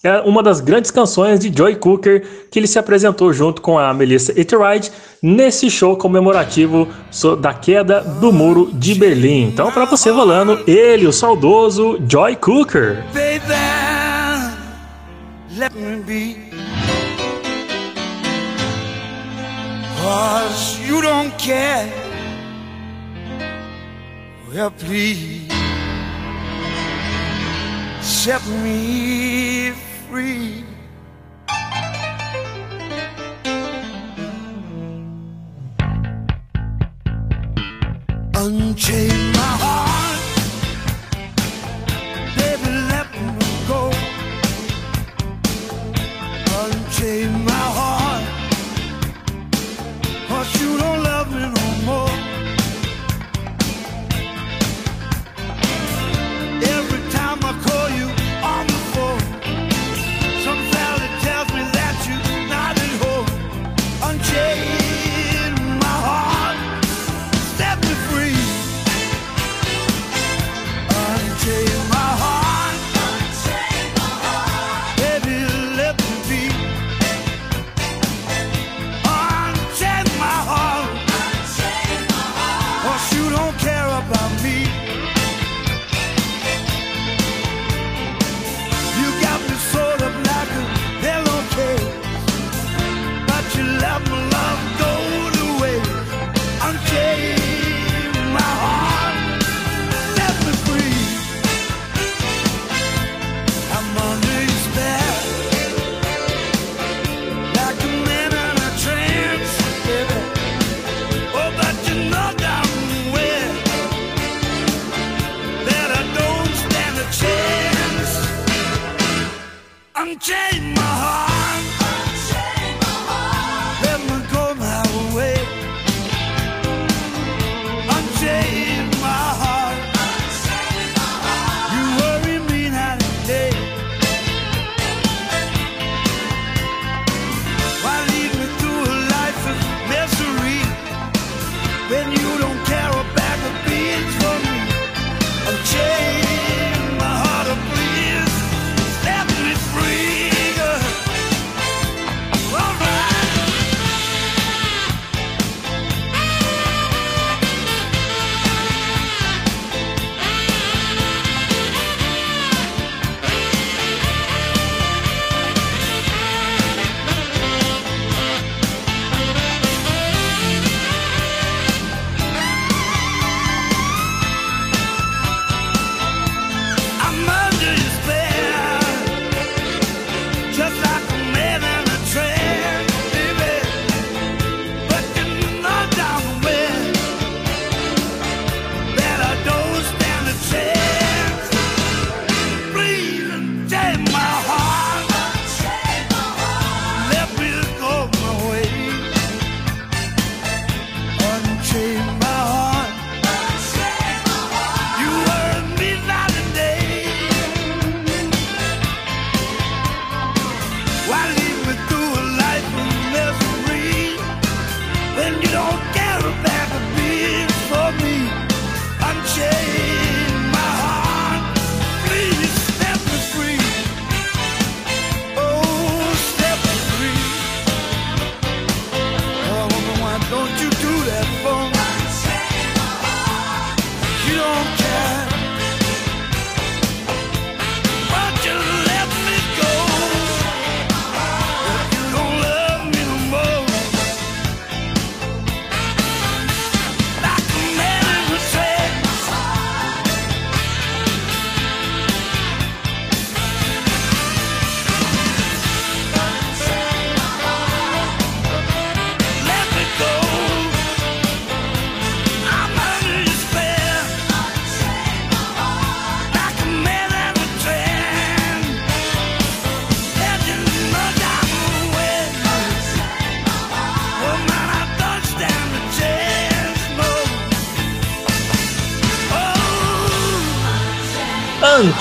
[0.05, 3.95] é uma das grandes canções de Joy Cooker que ele se apresentou junto com a
[3.95, 4.91] Melissa Etheridge
[5.23, 6.89] nesse show comemorativo
[7.41, 9.45] da queda do muro de Berlim.
[9.45, 13.05] Então, para você rolando, ele, o saudoso Joy Cooker.
[30.13, 30.63] free.
[38.35, 39.92] Unchain my heart.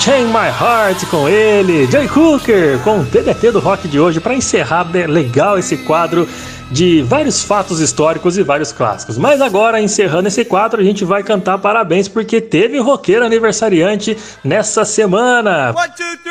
[0.02, 4.34] Unchain My Heart com ele, Jay Cooker com o TBT do rock de hoje para
[4.34, 6.28] encerrar legal esse quadro
[6.72, 9.16] de vários fatos históricos e vários clássicos.
[9.16, 14.84] Mas agora, encerrando esse quadro, a gente vai cantar parabéns porque teve roqueiro aniversariante nessa
[14.84, 15.72] semana.
[15.76, 16.21] One, two,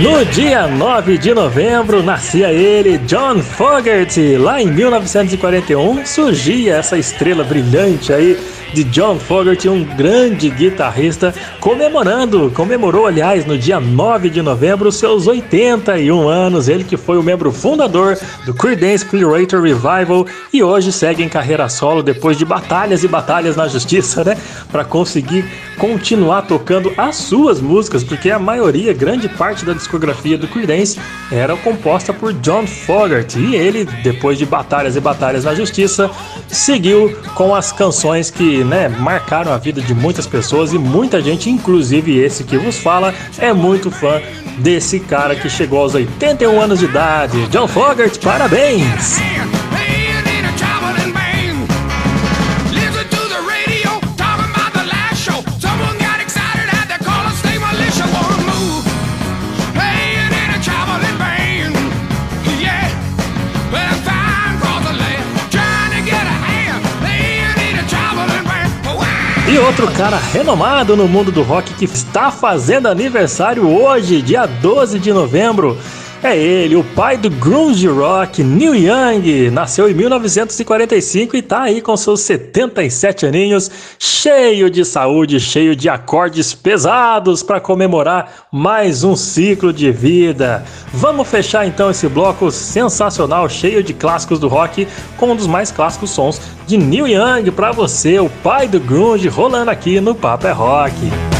[0.00, 4.36] No dia 9 de novembro, nascia ele, John Fogerty.
[4.36, 8.38] Lá em 1941, surgia essa estrela brilhante aí
[8.72, 15.26] de John Fogerty, um grande guitarrista, comemorando, comemorou, aliás, no dia 9 de novembro, seus
[15.26, 16.68] 81 anos.
[16.68, 21.68] Ele que foi o membro fundador do Creedence Clearwater Revival e hoje segue em carreira
[21.68, 24.36] solo depois de batalhas e batalhas na justiça, né?
[24.70, 25.44] Para conseguir
[25.78, 31.00] continuar tocando as suas músicas, porque a maioria, grande parte da discografia do Creedence
[31.30, 33.38] era composta por John Fogerty.
[33.38, 36.10] E ele, depois de batalhas e batalhas na justiça,
[36.48, 41.48] seguiu com as canções que né, marcaram a vida de muitas pessoas e muita gente,
[41.48, 44.20] inclusive esse que vos fala, é muito fã
[44.58, 47.46] desse cara que chegou aos 81 anos de idade.
[47.48, 49.18] John Fogerty, parabéns!
[69.58, 75.00] E outro cara renomado no mundo do rock que está fazendo aniversário hoje, dia 12
[75.00, 75.76] de novembro,
[76.22, 81.80] é ele, o pai do grunge rock, Neil Young, nasceu em 1945 e tá aí
[81.80, 89.14] com seus 77 aninhos, cheio de saúde, cheio de acordes pesados para comemorar mais um
[89.14, 90.64] ciclo de vida.
[90.92, 95.70] Vamos fechar então esse bloco sensacional, cheio de clássicos do rock, com um dos mais
[95.70, 100.46] clássicos sons de Neil Young para você, o pai do grunge, rolando aqui no Papo
[100.46, 101.37] é Rock.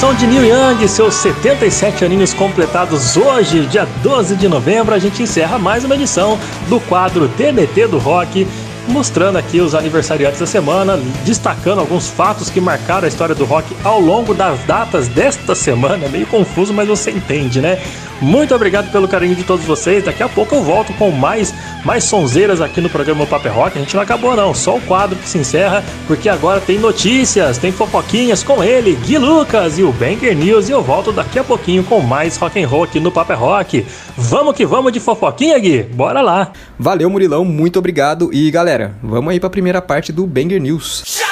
[0.00, 5.22] Som de Neil Young, seus 77 aninhos completados hoje, dia 12 de novembro, a gente
[5.22, 6.38] encerra mais uma edição
[6.68, 8.46] do quadro TBT do Rock,
[8.88, 13.74] mostrando aqui os aniversariantes da semana, destacando alguns fatos que marcaram a história do rock
[13.82, 16.04] ao longo das datas desta semana.
[16.04, 17.80] É meio confuso, mas você entende, né?
[18.20, 20.04] Muito obrigado pelo carinho de todos vocês.
[20.04, 21.54] Daqui a pouco eu volto com mais
[21.86, 23.78] mais sonzeiras aqui no programa Paper Rock.
[23.78, 27.58] A gente não acabou não, só o quadro que se encerra, porque agora tem notícias,
[27.58, 31.44] tem fofoquinhas com ele, Gui Lucas e o Banger News e eu volto daqui a
[31.44, 33.86] pouquinho com mais rock and roll aqui no Paper Rock.
[34.16, 35.84] Vamos que vamos de fofoquinha, Gui.
[35.84, 36.50] Bora lá.
[36.76, 38.30] Valeu, Murilão, muito obrigado.
[38.32, 41.25] E galera, vamos aí para a primeira parte do Banger News.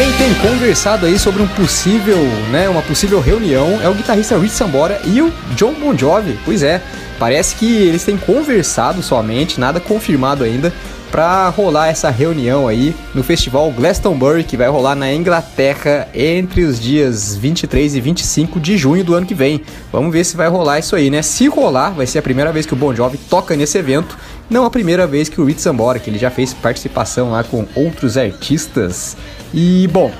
[0.00, 2.16] Quem tem conversado aí sobre um possível,
[2.50, 6.38] né, uma possível reunião é o guitarrista Rich Sambora e o John Bon Jovi.
[6.42, 6.80] Pois é,
[7.18, 10.72] parece que eles têm conversado somente, nada confirmado ainda,
[11.10, 16.80] para rolar essa reunião aí no festival Glastonbury que vai rolar na Inglaterra entre os
[16.80, 19.60] dias 23 e 25 de junho do ano que vem.
[19.92, 21.20] Vamos ver se vai rolar isso aí, né?
[21.20, 24.16] Se rolar, vai ser a primeira vez que o Bon Jovi toca nesse evento,
[24.48, 27.66] não a primeira vez que o Rich Sambora, que ele já fez participação lá com
[27.74, 29.14] outros artistas
[29.52, 30.12] e, bom,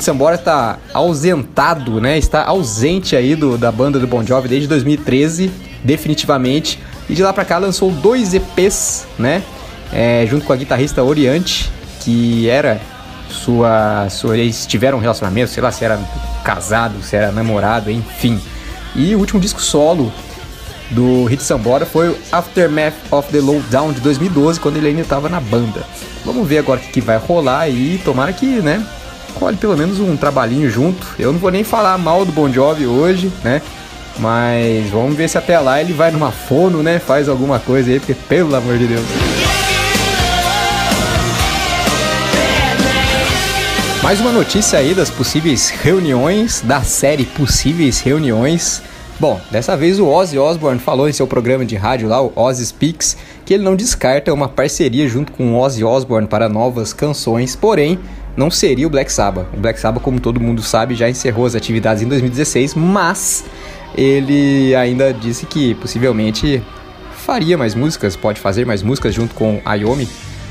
[0.00, 2.18] Sambora está ausentado, né?
[2.18, 5.50] Está ausente aí do, da banda do Bon Jovi desde 2013,
[5.84, 6.78] definitivamente.
[7.08, 9.42] E de lá para cá lançou dois EPs, né?
[9.92, 11.70] É, junto com a guitarrista Oriante,
[12.00, 12.80] que era
[13.30, 14.36] sua, sua.
[14.36, 16.00] Eles tiveram um relacionamento, sei lá se era
[16.42, 18.40] casado, se era namorado, enfim.
[18.96, 20.12] E o último disco solo
[20.90, 25.28] do Hit Sambora foi o Aftermath of the Lowdown de 2012, quando ele ainda estava
[25.28, 25.84] na banda.
[26.24, 28.84] Vamos ver agora o que vai rolar e tomara que, né,
[29.38, 31.06] role pelo menos um trabalhinho junto.
[31.18, 33.60] Eu não vou nem falar mal do Bon Jovi hoje, né?
[34.18, 36.98] Mas vamos ver se até lá ele vai numa fono, né?
[36.98, 39.04] Faz alguma coisa aí, porque pelo amor de Deus.
[44.02, 48.82] Mais uma notícia aí das possíveis reuniões, da série Possíveis Reuniões.
[49.20, 52.66] Bom, dessa vez o Ozzy Osbourne falou em seu programa de rádio lá, o Ozzy
[52.66, 57.54] Speaks, que ele não descarta uma parceria junto com o Ozzy Osbourne para novas canções,
[57.54, 57.98] porém
[58.36, 59.46] não seria o Black Sabbath.
[59.54, 63.44] O Black Sabbath, como todo mundo sabe, já encerrou as atividades em 2016, mas
[63.96, 66.60] ele ainda disse que possivelmente
[67.24, 70.08] faria mais músicas, pode fazer mais músicas junto com Ayomi.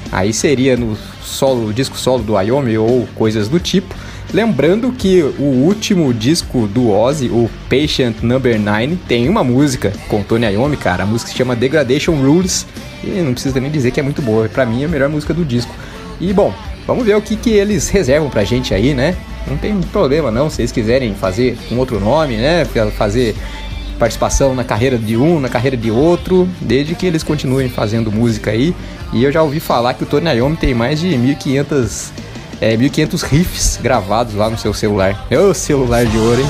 [0.10, 3.94] Aí seria no solo, disco solo do Ayomi ou coisas do tipo.
[4.34, 10.24] Lembrando que o último disco do Ozzy, o Patient Number 9, tem uma música com
[10.24, 11.04] Tony Iommi, cara.
[11.04, 12.66] A música se chama Degradation Rules
[13.04, 14.50] e não precisa nem dizer que é muito boa.
[14.50, 15.72] Pra mim é a melhor música do disco.
[16.20, 16.52] E bom,
[16.88, 19.16] vamos ver o que, que eles reservam pra gente aí, né?
[19.48, 22.66] Não tem problema não, se eles quiserem fazer com outro nome, né?
[22.98, 23.36] Fazer
[24.00, 28.50] participação na carreira de um, na carreira de outro, desde que eles continuem fazendo música
[28.50, 28.74] aí.
[29.14, 32.12] E eu já ouvi falar que o Tony Iommi tem mais de 1500
[32.64, 35.26] é, 1500 riffs gravados lá no seu celular.
[35.30, 36.48] É o celular de ouro, hein?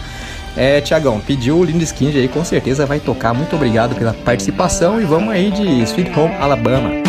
[0.58, 3.32] É, Tiagão, pediu o Lindo Skin aí, com certeza vai tocar.
[3.32, 7.07] Muito obrigado pela participação e vamos aí de Sweet Home Alabama.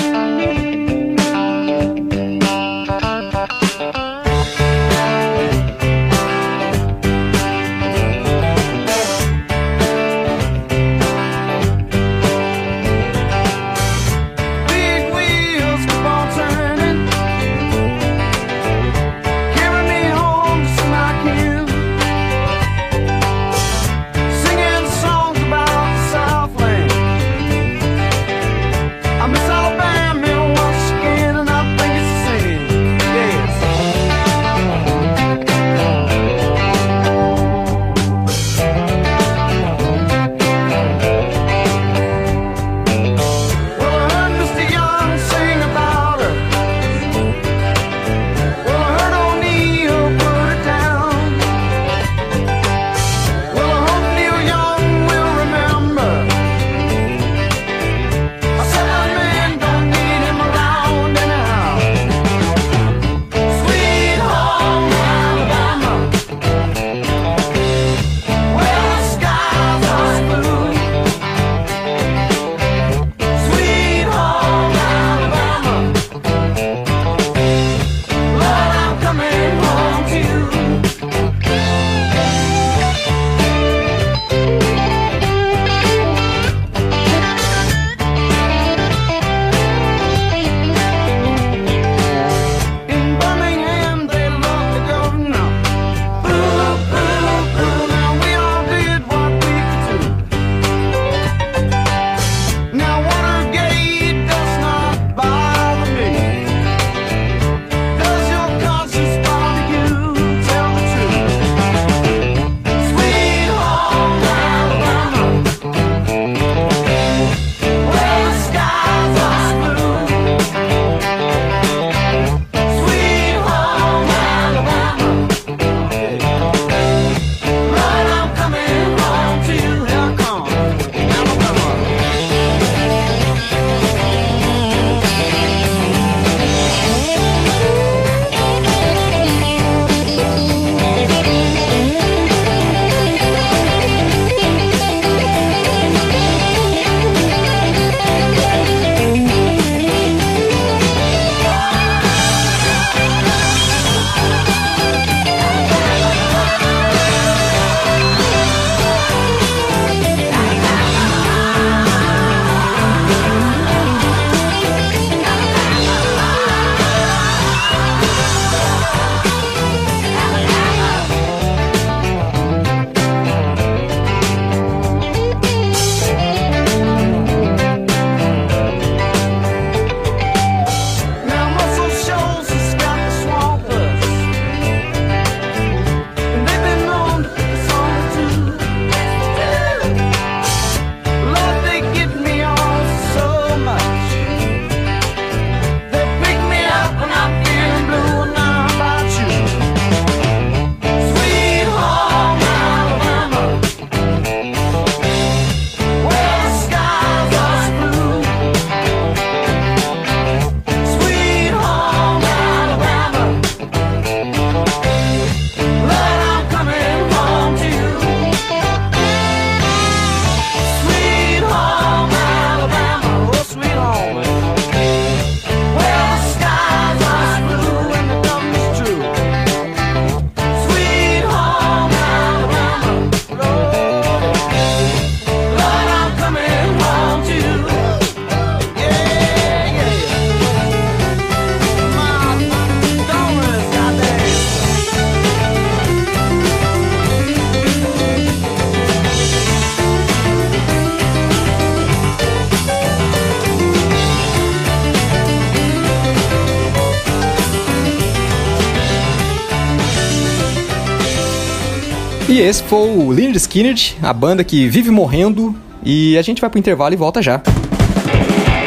[262.40, 265.54] E esse foi o Leonard Skinner, a banda que vive morrendo.
[265.84, 267.42] E a gente vai pro intervalo e volta já.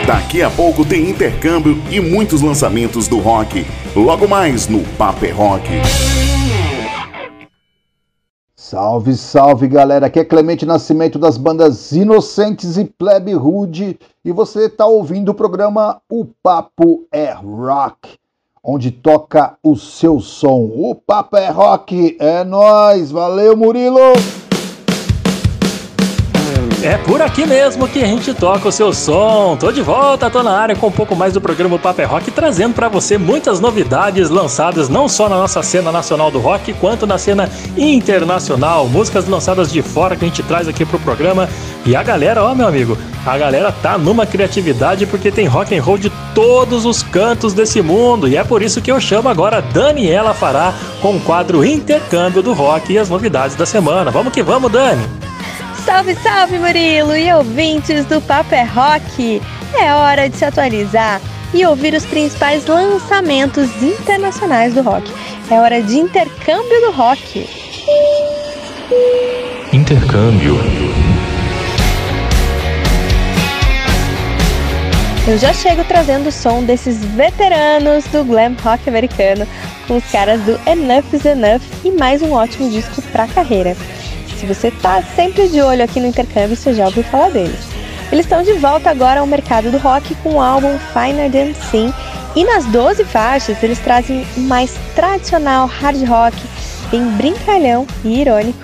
[0.07, 3.65] Daqui a pouco tem intercâmbio e muitos lançamentos do rock.
[3.97, 5.69] Logo mais no Paper Rock.
[8.55, 14.67] Salve, salve galera, aqui é Clemente Nascimento das bandas Inocentes e Plebe Rude e você
[14.67, 18.02] está ouvindo o programa O Papo é Rock,
[18.63, 20.71] onde toca o seu som.
[20.75, 24.42] O Papo é Rock, é nós, valeu Murilo!
[26.85, 29.57] É por aqui mesmo que a gente toca o seu som.
[29.57, 32.75] Tô de volta, tô na área com um pouco mais do programa Paper Rock, trazendo
[32.75, 37.19] para você muitas novidades lançadas não só na nossa cena nacional do rock, quanto na
[37.19, 38.89] cena internacional.
[38.89, 41.49] Músicas lançadas de fora que a gente traz aqui pro programa.
[41.87, 45.83] E a galera, ó meu amigo, a galera tá numa criatividade porque tem rock and
[45.83, 48.27] roll de todos os cantos desse mundo.
[48.27, 52.53] E é por isso que eu chamo agora Daniela Fará com o quadro Intercâmbio do
[52.53, 54.11] Rock e as novidades da semana.
[54.11, 55.32] Vamos que vamos, Dani!
[55.85, 59.43] Salve, salve Murilo e ouvintes do Papo é Rock!
[59.75, 61.21] É hora de se atualizar
[61.53, 65.13] e ouvir os principais lançamentos internacionais do rock.
[65.51, 67.49] É hora de intercâmbio do rock.
[69.73, 70.59] Intercâmbio.
[75.27, 79.47] Eu já chego trazendo o som desses veteranos do glam rock americano
[79.87, 83.77] com os caras do Enough is Enough e mais um ótimo disco pra carreira
[84.43, 87.61] se você está sempre de olho aqui no intercâmbio, você já ouviu falar deles.
[88.11, 91.95] Eles estão de volta agora ao mercado do rock com o álbum Finer Than Sin
[92.35, 96.37] e nas 12 faixas eles trazem o mais tradicional hard rock,
[96.91, 98.59] bem brincalhão e irônico.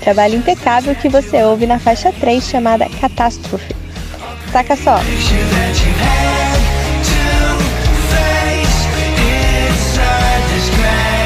[0.00, 3.76] Trabalho impecável que você ouve na faixa 3 chamada Catástrofe.
[4.50, 4.96] Saca só!
[10.58, 11.17] Música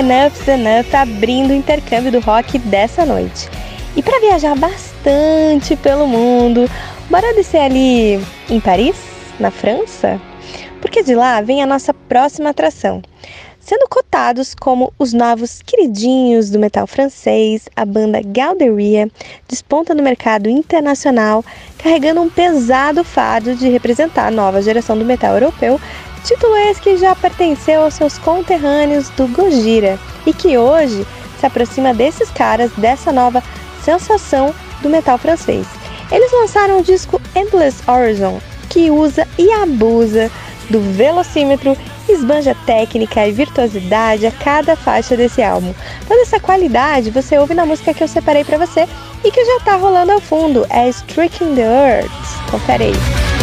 [0.00, 3.50] Enough's Enough abrindo o intercâmbio do rock dessa noite.
[3.94, 6.70] E para viajar bastante pelo mundo,
[7.10, 8.96] bora descer ali em Paris,
[9.38, 10.18] na França?
[10.80, 13.02] Porque de lá vem a nossa próxima atração.
[13.60, 19.06] Sendo cotados como os novos queridinhos do metal francês, a banda Galderia
[19.46, 21.44] desponta no mercado internacional,
[21.76, 25.78] carregando um pesado fardo de representar a nova geração do metal europeu,
[26.20, 31.06] título esse que já pertenceu aos seus conterrâneos do Gojira e que hoje
[31.38, 33.42] se aproxima desses caras dessa nova
[33.82, 35.66] sensação do metal francês.
[36.10, 40.30] Eles lançaram o disco Endless Horizon, que usa e abusa
[40.68, 41.76] do velocímetro,
[42.08, 45.74] esbanja técnica e virtuosidade a cada faixa desse álbum.
[46.06, 48.88] Toda essa qualidade você ouve na música que eu separei para você
[49.24, 52.50] e que já tá rolando ao fundo, é Striking the Earth.
[52.50, 53.39] Confere aí.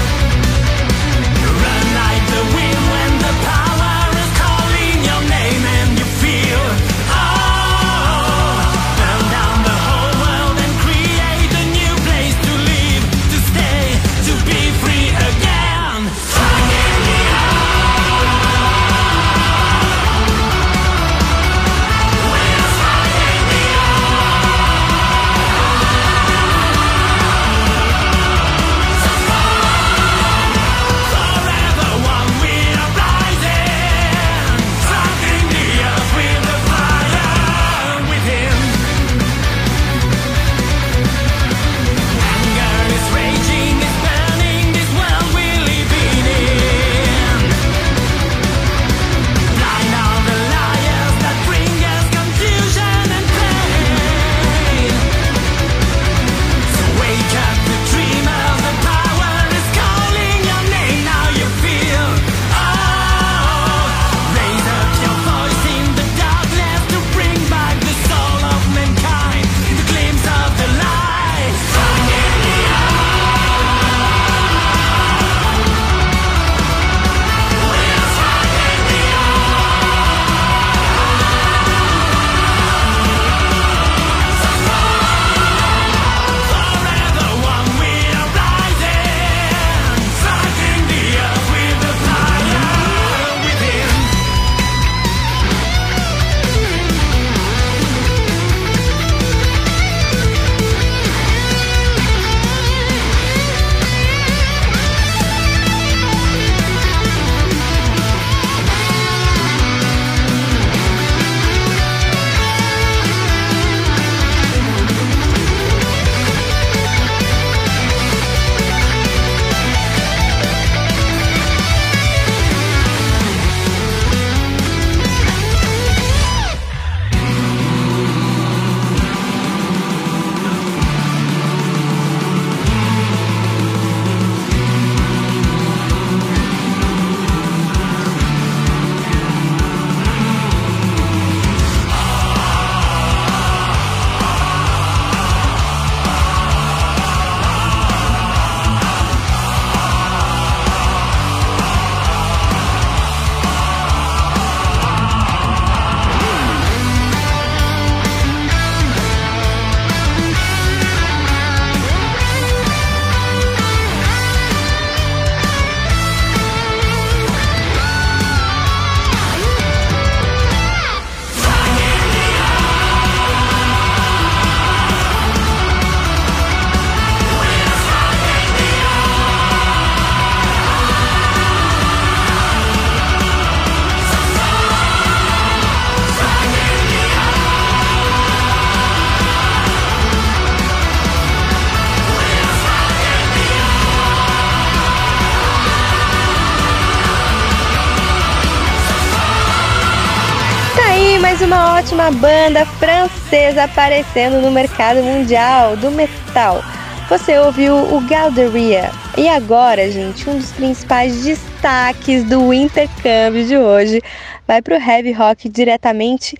[201.87, 206.61] Ótima banda francesa aparecendo no mercado mundial do metal.
[207.07, 208.91] Você ouviu o Galderia.
[209.17, 214.01] E agora, gente, um dos principais destaques do intercâmbio de hoje
[214.45, 216.35] vai para o heavy rock diretamente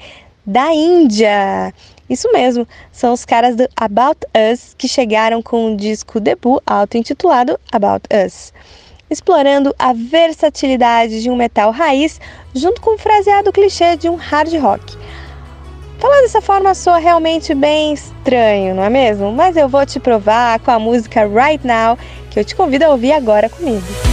[0.45, 1.73] da Índia.
[2.09, 4.19] Isso mesmo, são os caras do About
[4.51, 8.51] Us que chegaram com um disco debut auto-intitulado About Us,
[9.09, 12.19] explorando a versatilidade de um metal raiz
[12.53, 15.06] junto com o fraseado clichê de um hard rock.
[15.99, 19.31] Falar dessa forma soa realmente bem estranho, não é mesmo?
[19.31, 21.97] Mas eu vou te provar com a música Right Now,
[22.29, 24.06] que eu te convido a ouvir agora comigo.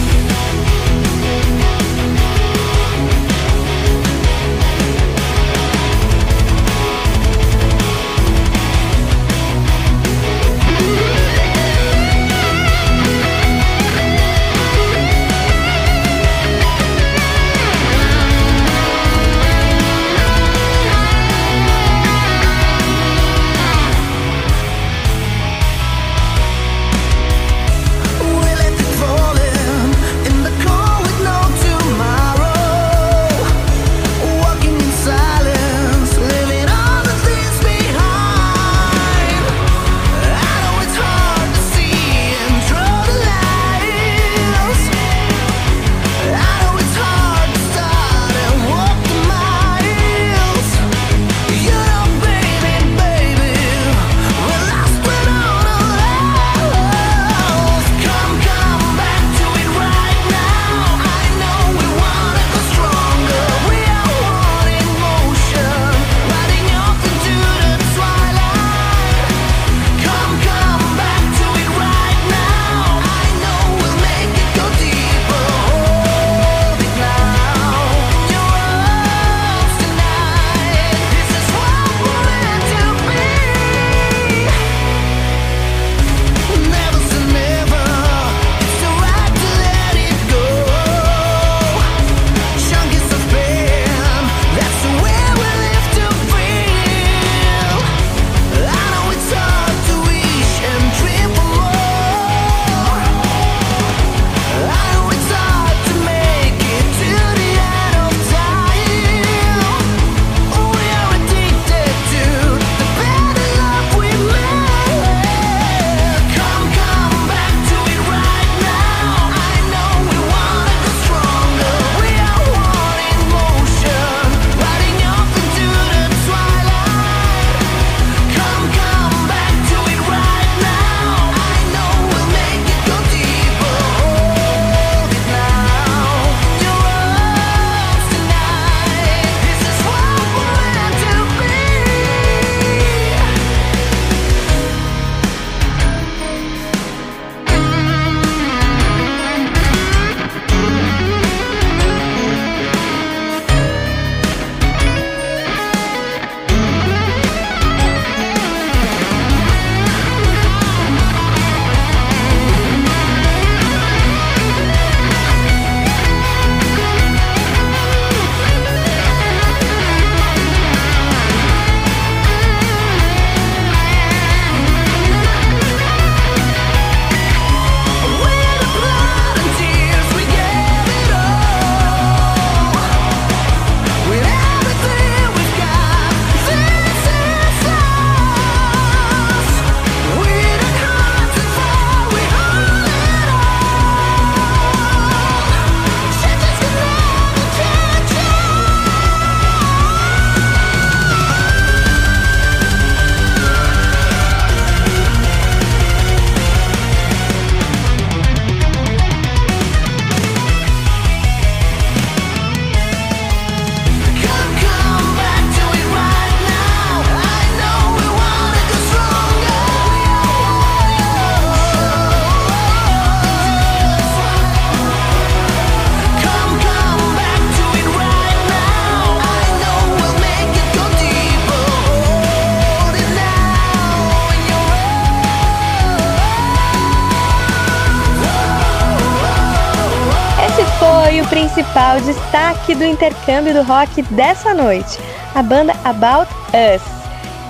[242.95, 244.97] Intercâmbio do rock dessa noite,
[245.35, 246.81] a banda About Us.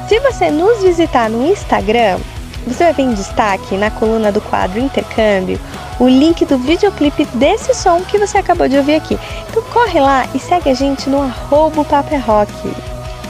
[0.09, 2.17] Se você nos visitar no Instagram,
[2.65, 5.59] você vai ver em destaque na coluna do quadro Intercâmbio
[5.99, 9.17] o link do videoclipe desse som que você acabou de ouvir aqui.
[9.49, 12.51] Então corre lá e segue a gente no arroba Paper Rock.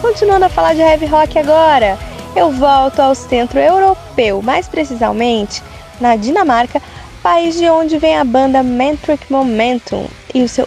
[0.01, 1.97] Continuando a falar de heavy rock agora,
[2.35, 5.61] eu volto ao centro europeu, mais precisamente
[5.99, 6.81] na Dinamarca,
[7.21, 10.64] país de onde vem a banda Metric Momentum e o seu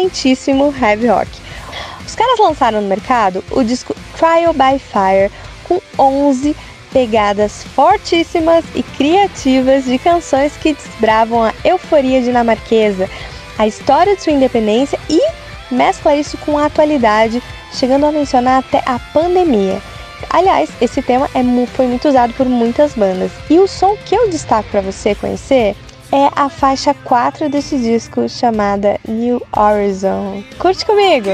[0.00, 1.30] excelentíssimo heavy rock.
[2.06, 5.30] Os caras lançaram no mercado o disco Trial by Fire
[5.64, 6.56] com 11
[6.92, 13.08] pegadas fortíssimas e criativas de canções que desbravam a euforia dinamarquesa,
[13.56, 15.20] a história de sua independência e
[15.70, 17.40] mescla isso com a atualidade,
[17.72, 19.80] chegando a mencionar até a pandemia.
[20.28, 23.30] Aliás, esse tema é, foi muito usado por muitas bandas.
[23.48, 25.76] E o som que eu destaco para você conhecer
[26.12, 30.42] é a faixa 4 desse disco chamada New Horizon.
[30.58, 31.30] Curte comigo!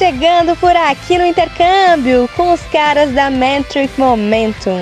[0.00, 4.80] Chegando por aqui no intercâmbio com os caras da Metric Momentum.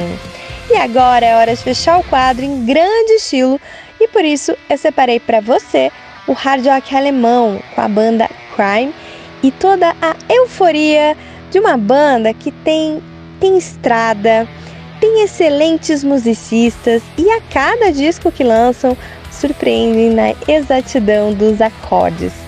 [0.71, 3.61] E agora é hora de fechar o quadro em grande estilo
[4.01, 5.91] e por isso eu separei para você
[6.29, 8.95] o hard rock alemão com a banda Crime
[9.43, 11.17] e toda a euforia
[11.51, 13.03] de uma banda que tem
[13.41, 14.47] tem estrada,
[15.01, 18.97] tem excelentes musicistas e a cada disco que lançam
[19.33, 22.48] surpreendem na exatidão dos acordes.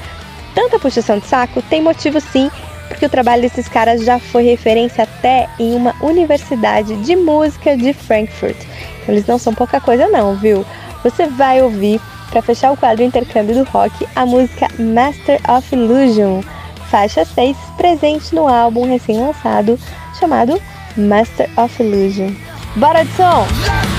[0.54, 2.50] Tanta puxação de saco tem motivo sim,
[2.88, 7.92] porque o trabalho desses caras já foi referência até em uma universidade de música de
[7.92, 8.56] Frankfurt.
[9.02, 10.64] Então, eles não são pouca coisa não, viu?
[11.04, 12.00] Você vai ouvir,
[12.30, 16.42] para fechar o quadro Intercâmbio do Rock, a música Master of Illusion,
[16.90, 19.78] faixa 6, presente no álbum recém-lançado
[20.18, 20.60] chamado
[20.96, 22.32] Master of Illusion.
[22.76, 23.89] Bora de som!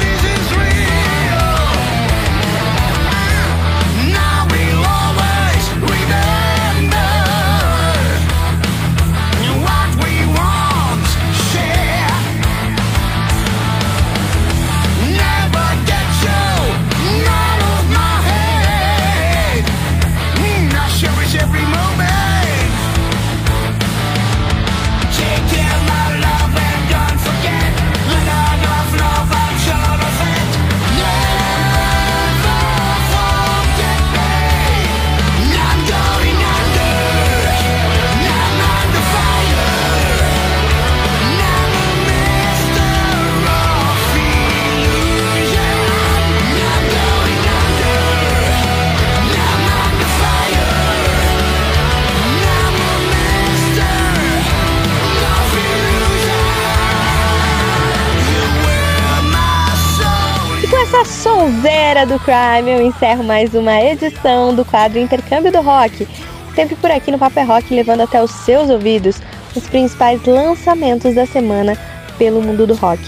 [61.41, 66.07] Sonzeira do Crime, eu encerro mais uma edição do quadro Intercâmbio do Rock.
[66.53, 69.19] Sempre por aqui no Paper é Rock, levando até os seus ouvidos
[69.55, 71.75] os principais lançamentos da semana
[72.19, 73.01] pelo mundo do rock.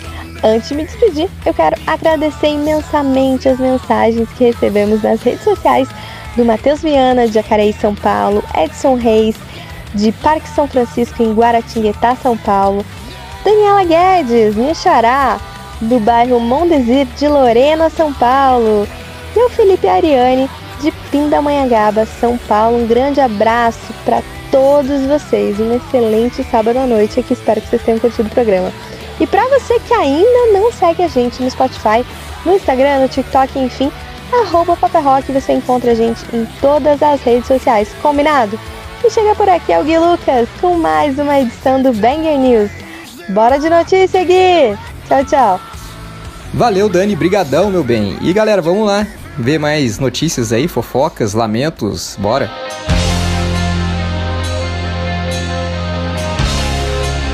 [0.44, 5.88] Antes de me despedir, eu quero agradecer imensamente as mensagens que recebemos nas redes sociais
[6.36, 9.36] do Matheus Viana, de Jacareí, São Paulo, Edson Reis,
[9.94, 12.84] de Parque São Francisco, em Guaratinguetá, São Paulo,
[13.46, 15.40] Daniela Guedes, minha xará,
[15.84, 18.88] do bairro Mondesir de Lorena, São Paulo.
[19.36, 20.50] E o Felipe Ariane,
[20.82, 22.84] de Pindamonhangaba, São Paulo.
[22.84, 25.60] Um grande abraço para todos vocês.
[25.60, 27.34] Um excelente sábado à noite aqui.
[27.34, 28.72] Espero que vocês tenham curtido o programa.
[29.20, 32.06] E para você que ainda não segue a gente no Spotify,
[32.46, 33.92] no Instagram, no TikTok, enfim,
[34.32, 37.90] arroba Rock, você encontra a gente em todas as redes sociais.
[38.02, 38.60] Combinado?
[39.04, 42.72] E chega por aqui é o Gui Lucas com mais uma edição do Banger News.
[43.30, 44.78] Bora de notícia, Gui!
[45.08, 45.73] Tchau, tchau!
[46.54, 48.16] Valeu, Dani, brigadão, meu bem.
[48.22, 49.08] E galera, vamos lá
[49.40, 52.48] ver mais notícias aí, fofocas, lamentos, bora.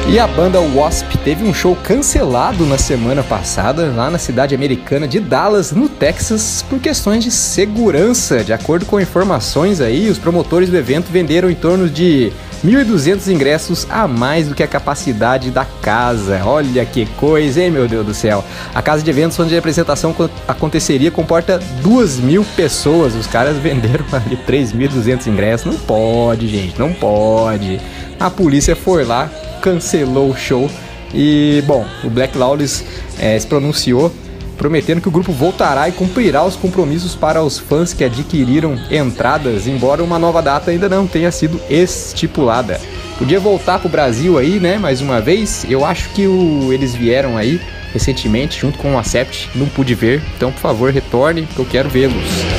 [0.07, 5.07] E a banda Wasp teve um show cancelado na semana passada, lá na cidade americana
[5.07, 8.43] de Dallas, no Texas, por questões de segurança.
[8.43, 12.31] De acordo com informações aí, os promotores do evento venderam em torno de
[12.63, 16.41] 1.200 ingressos a mais do que a capacidade da casa.
[16.43, 18.43] Olha que coisa, hein, meu Deus do céu.
[18.75, 20.13] A casa de eventos onde a apresentação
[20.47, 23.15] aconteceria comporta 2 mil pessoas.
[23.15, 25.73] Os caras venderam ali 3.200 ingressos.
[25.73, 27.79] Não pode, gente, não pode.
[28.19, 29.29] A polícia foi lá,
[29.61, 30.69] cancelou o show.
[31.13, 32.83] E, bom, o Black Lawless
[33.17, 34.13] é, se pronunciou
[34.59, 39.65] prometendo que o grupo voltará e cumprirá os compromissos para os fãs que adquiriram entradas,
[39.65, 42.79] embora uma nova data ainda não tenha sido estipulada.
[43.17, 44.77] Podia voltar para o Brasil aí, né?
[44.77, 45.65] Mais uma vez.
[45.69, 47.59] Eu acho que o, eles vieram aí
[47.93, 50.21] recentemente junto com o Acept, não pude ver.
[50.35, 52.58] Então, por favor, retorne, que eu quero vê-los.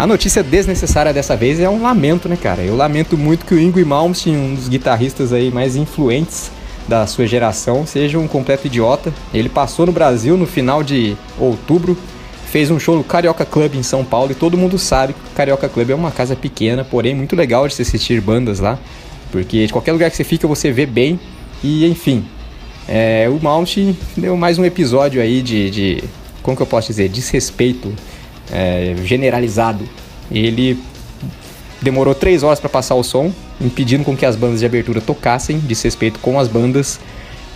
[0.00, 2.62] A notícia desnecessária dessa vez é um lamento, né, cara?
[2.62, 6.50] Eu lamento muito que o Ingrid Malmsteen, um dos guitarristas aí mais influentes
[6.88, 9.12] da sua geração, seja um completo idiota.
[9.34, 11.98] Ele passou no Brasil no final de outubro,
[12.46, 15.36] fez um show no Carioca Club em São Paulo e todo mundo sabe que o
[15.36, 18.78] Carioca Club é uma casa pequena, porém muito legal de se assistir bandas lá,
[19.30, 21.20] porque de qualquer lugar que você fica você vê bem
[21.62, 22.24] e enfim.
[22.88, 26.04] É, o Malmsteen deu mais um episódio aí de, de
[26.42, 27.92] como que eu posso dizer, desrespeito
[28.52, 29.88] é, generalizado.
[30.30, 30.78] Ele
[31.82, 35.58] demorou três horas para passar o som, impedindo com que as bandas de abertura tocassem,
[35.58, 37.00] desrespeito com as bandas.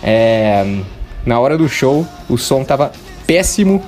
[0.03, 0.79] É,
[1.25, 2.91] na hora do show, o som tava
[3.25, 3.83] péssimo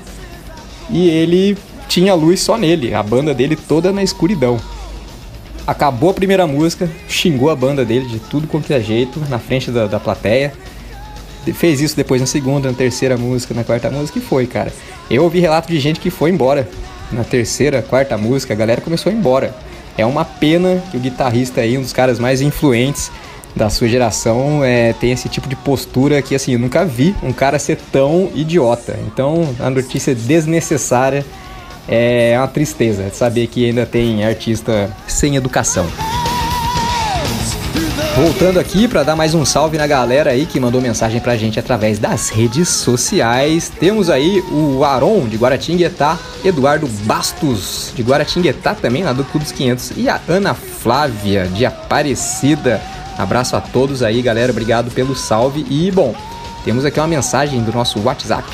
[0.89, 1.57] e ele
[1.87, 4.59] tinha luz só nele, a banda dele toda na escuridão.
[5.65, 9.69] Acabou a primeira música, xingou a banda dele de tudo quanto é jeito, na frente
[9.69, 10.53] da, da plateia.
[11.53, 14.73] Fez isso depois na segunda, na terceira música, na quarta música e foi, cara.
[15.09, 16.67] Eu ouvi relato de gente que foi embora
[17.11, 19.55] na terceira, quarta música, a galera começou a ir embora.
[19.97, 23.11] É uma pena que o guitarrista aí, um dos caras mais influentes
[23.55, 27.33] da sua geração, é, tem esse tipo de postura que, assim, eu nunca vi um
[27.33, 28.97] cara ser tão idiota.
[29.07, 31.25] Então, a notícia desnecessária
[31.87, 35.87] é uma tristeza saber que ainda tem artista sem educação.
[38.17, 41.59] Voltando aqui para dar mais um salve na galera aí que mandou mensagem pra gente
[41.59, 43.71] através das redes sociais.
[43.79, 49.51] Temos aí o Aron de Guaratinguetá, Eduardo Bastos de Guaratinguetá também, lá do Clube dos
[49.51, 52.81] 500, e a Ana Flávia de Aparecida.
[53.19, 54.51] Abraço a todos aí, galera.
[54.51, 55.63] Obrigado pelo salve.
[55.69, 56.15] E bom,
[56.65, 58.49] temos aqui uma mensagem do nosso WhatsApp.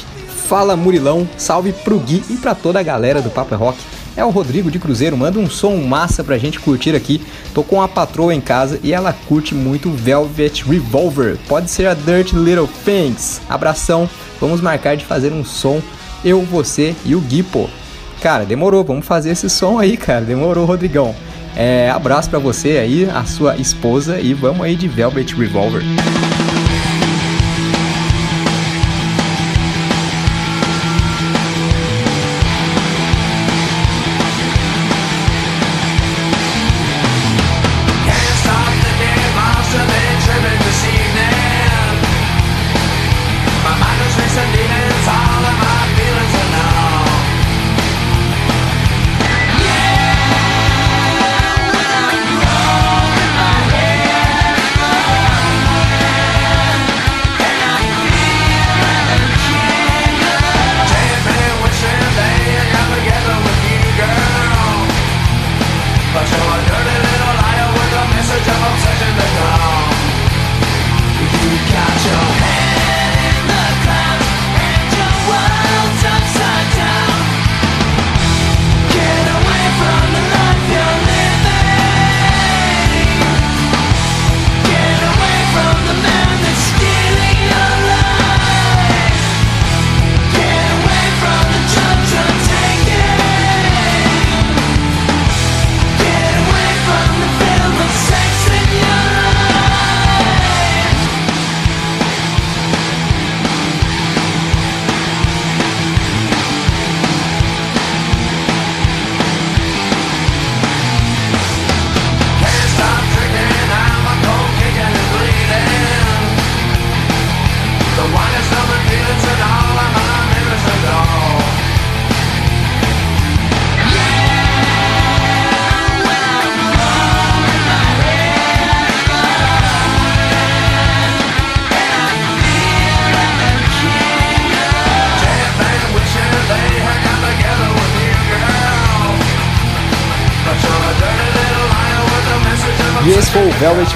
[0.45, 3.77] Fala Murilão, salve pro Gui e pra toda a galera do Papo é Rock.
[4.15, 7.21] É o Rodrigo de Cruzeiro, manda um som massa pra gente curtir aqui.
[7.53, 11.37] Tô com a patroa em casa e ela curte muito Velvet Revolver.
[11.47, 13.41] Pode ser a Dirty Little Things.
[13.49, 14.09] Abração,
[14.39, 15.81] vamos marcar de fazer um som,
[16.23, 17.67] eu, você e o Gui, pô.
[18.21, 20.21] Cara, demorou, vamos fazer esse som aí, cara.
[20.21, 21.13] Demorou, Rodrigão.
[21.55, 25.83] É, abraço pra você aí, a sua esposa, e vamos aí de Velvet Revolver.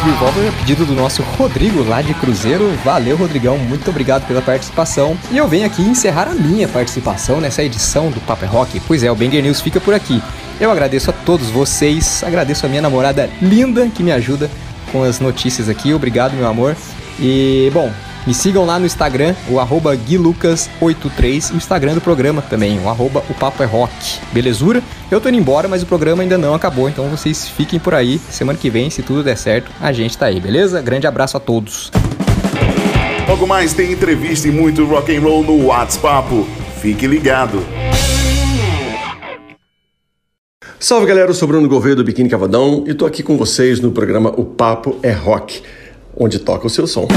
[0.08, 2.72] Revolver, pedido do nosso Rodrigo lá de Cruzeiro.
[2.82, 5.18] Valeu, Rodrigão, muito obrigado pela participação.
[5.30, 8.80] E eu venho aqui encerrar a minha participação nessa edição do Paper Rock.
[8.88, 10.24] Pois é, o Banger News fica por aqui.
[10.62, 14.50] Eu agradeço a todos vocês, agradeço a minha namorada linda que me ajuda
[14.94, 15.94] com as notícias aqui.
[15.94, 16.78] Obrigado, meu amor.
[17.20, 17.92] E, bom,
[18.28, 23.24] me sigam lá no Instagram, o arroba guilucas83, o Instagram do programa também, o arroba
[23.30, 24.20] o papo é rock.
[24.34, 24.84] Belezura?
[25.10, 28.20] Eu tô indo embora, mas o programa ainda não acabou, então vocês fiquem por aí.
[28.30, 30.82] Semana que vem, se tudo der certo, a gente tá aí, beleza?
[30.82, 31.90] Grande abraço a todos.
[33.30, 36.28] Logo mais tem entrevista e muito rock and roll no WhatsApp.
[36.82, 37.66] Fique ligado.
[40.78, 43.94] Salve galera, eu sou Bruno Gouveia do Biquíni Cavadão e tô aqui com vocês no
[43.94, 45.62] programa O Papo é Rock,
[46.18, 47.08] onde toca o seu som.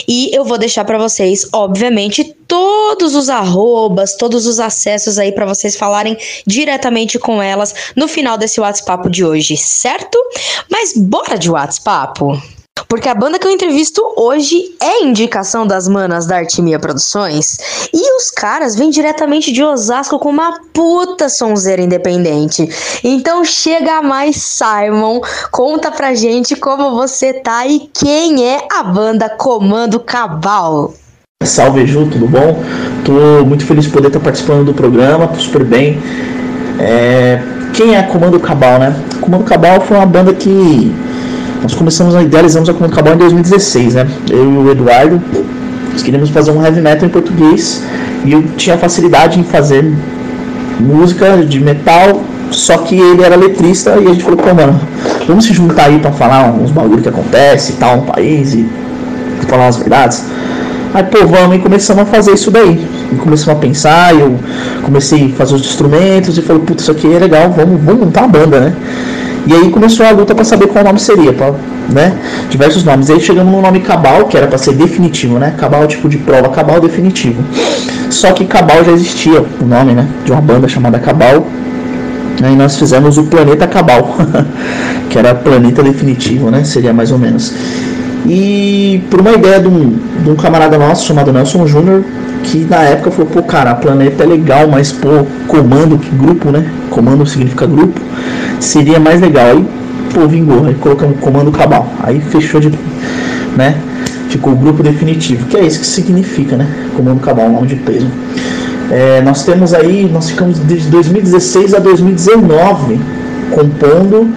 [0.07, 5.45] E eu vou deixar para vocês, obviamente, todos os arrobas, todos os acessos aí para
[5.45, 10.17] vocês falarem diretamente com elas no final desse WhatsApp de hoje, certo?
[10.69, 12.19] Mas bora de WhatsApp?
[12.87, 17.57] Porque a banda que eu entrevisto hoje é indicação das manas da Artimia Produções.
[17.93, 22.67] E os caras vêm diretamente de Osasco com uma puta sonzeira independente.
[23.03, 25.21] Então chega mais, Simon.
[25.51, 30.93] Conta pra gente como você tá e quem é a banda Comando Cabal.
[31.43, 32.63] Salve Ju, tudo bom?
[33.03, 35.99] Tô muito feliz de poder estar participando do programa, tô super bem.
[36.79, 37.41] É...
[37.73, 38.93] Quem é Comando Cabal, né?
[39.19, 40.93] Comando Cabal foi uma banda que
[41.61, 44.07] nós começamos a idealizamos a Comando em 2016, né?
[44.29, 45.21] Eu e o Eduardo,
[45.91, 47.83] nós queríamos fazer um heavy metal em português
[48.25, 49.93] e eu tinha facilidade em fazer
[50.79, 54.79] música de metal, só que ele era letrista e a gente falou, pô, mano,
[55.27, 58.67] vamos se juntar aí pra falar uns bagulho que acontece e tal no país e
[59.47, 60.25] falar as verdades.
[60.93, 62.85] Aí, pô, vamos e começamos a fazer isso daí.
[63.11, 64.37] E começamos a pensar, eu
[64.83, 68.21] comecei a fazer os instrumentos e falei, putz, isso aqui é legal, vamos, vamos montar
[68.21, 68.75] uma banda, né?
[69.45, 71.55] E aí começou a luta para saber qual nome seria, pra,
[71.89, 72.15] né?
[72.49, 73.09] Diversos nomes.
[73.09, 75.55] E aí chegamos no nome Cabal, que era para ser definitivo, né?
[75.57, 77.43] Cabal tipo de prova, Cabal definitivo.
[78.09, 80.07] Só que Cabal já existia, o nome, né?
[80.23, 81.47] De uma banda chamada Cabal.
[82.43, 84.15] Aí nós fizemos o Planeta Cabal,
[85.09, 86.63] que era Planeta Definitivo, né?
[86.63, 87.53] Seria mais ou menos.
[88.25, 92.03] E por uma ideia de um, de um camarada nosso chamado Nelson Júnior,
[92.43, 96.65] que na época falou, pô, cara, planeta é legal, mas pô, comando, que grupo, né?
[96.89, 97.99] Comando significa grupo,
[98.59, 99.45] seria mais legal.
[99.47, 99.65] Aí,
[100.13, 101.91] pô, vingou, aí colocamos comando cabal.
[102.01, 102.71] Aí fechou de.
[103.57, 103.75] né?
[104.29, 106.67] Ficou o grupo definitivo, que é isso que significa, né?
[106.95, 108.07] Comando cabal, nome de peso.
[108.89, 112.99] É, nós temos aí, nós ficamos desde 2016 a 2019
[113.51, 114.29] compondo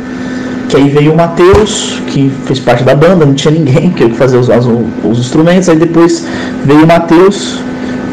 [0.75, 4.37] que aí veio o Matheus, que fez parte da banda, não tinha ninguém que fazer
[4.37, 4.67] os, os,
[5.05, 5.69] os instrumentos.
[5.69, 6.27] Aí depois
[6.65, 7.61] veio o Matheus,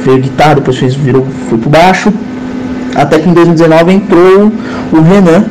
[0.06, 2.14] veio guitarra, depois fez, virou, foi pro baixo.
[2.94, 4.52] Até que em 2019 entrou
[4.92, 5.46] o Renan,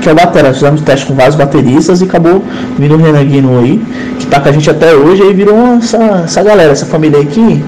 [0.00, 0.54] que é o batera.
[0.54, 2.42] Fizemos teste com vários bateristas e acabou
[2.78, 3.82] vindo o Renan Guino aí,
[4.18, 7.26] que tá com a gente até hoje, aí virou essa, essa galera, essa família aí
[7.26, 7.62] que,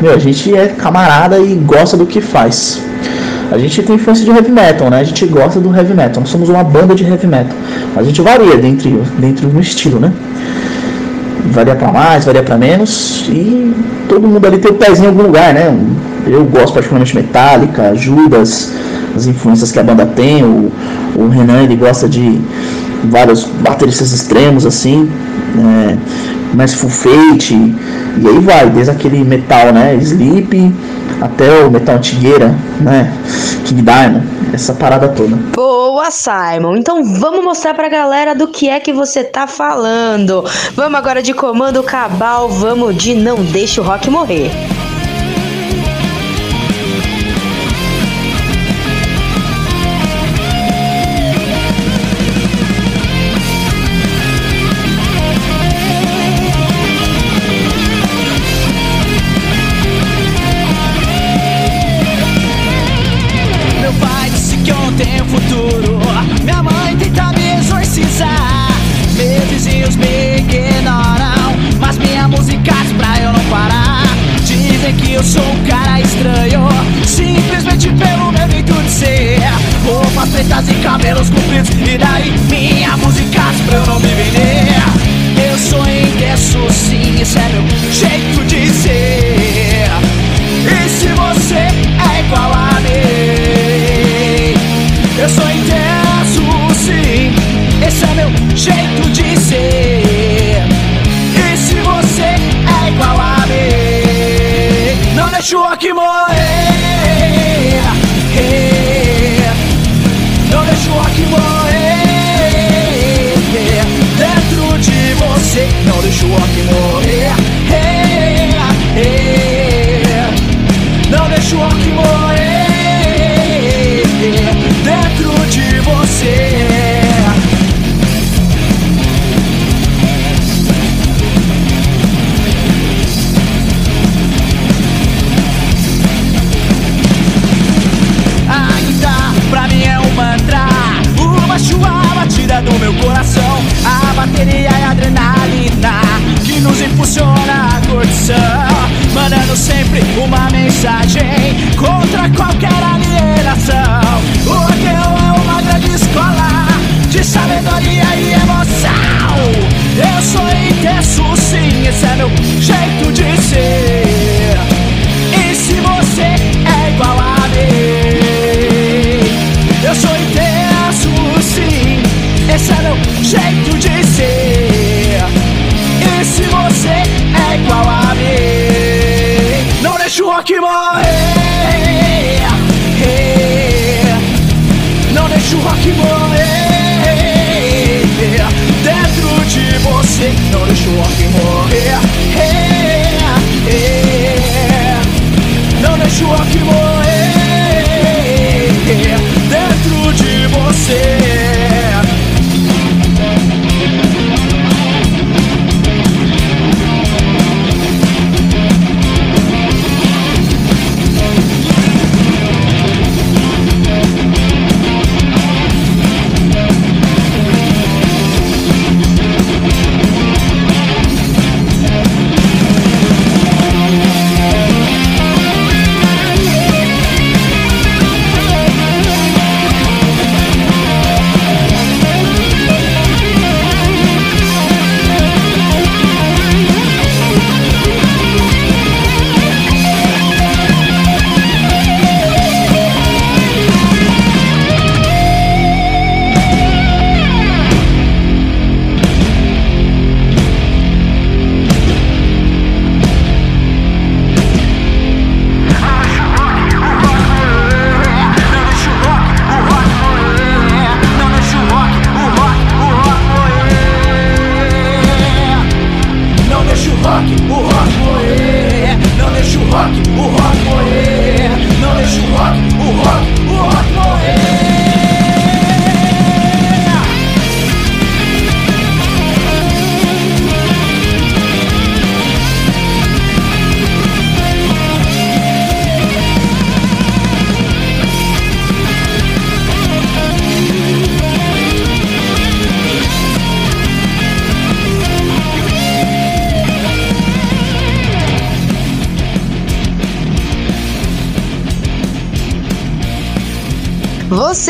[0.00, 2.80] meu, a gente é camarada e gosta do que faz.
[3.50, 5.00] A gente tem influência de heavy metal, né?
[5.00, 6.20] A gente gosta do heavy metal.
[6.20, 7.56] Nós somos uma banda de heavy metal.
[7.96, 10.12] A gente varia dentro, dentro do estilo, né?
[11.46, 13.24] Varia para mais, varia para menos.
[13.28, 13.74] E
[14.08, 15.76] todo mundo ali tem o pezinho em algum lugar, né?
[16.26, 18.72] Eu gosto particularmente Metallica, Judas,
[19.16, 20.44] as influências que a banda tem.
[20.44, 20.70] O,
[21.16, 22.40] o Renan ele gosta de
[23.04, 25.10] vários bateristas extremos assim,
[25.58, 25.96] é,
[26.54, 30.72] mais full fate, e aí vai, desde aquele metal, né, Sleep,
[31.20, 33.12] até o metal antigueira, né,
[33.64, 35.36] King Diamond, essa parada toda.
[35.54, 36.76] Boa, Simon.
[36.76, 40.44] Então vamos mostrar pra galera do que é que você tá falando.
[40.74, 44.50] Vamos agora de comando cabal, vamos de não deixe o rock morrer.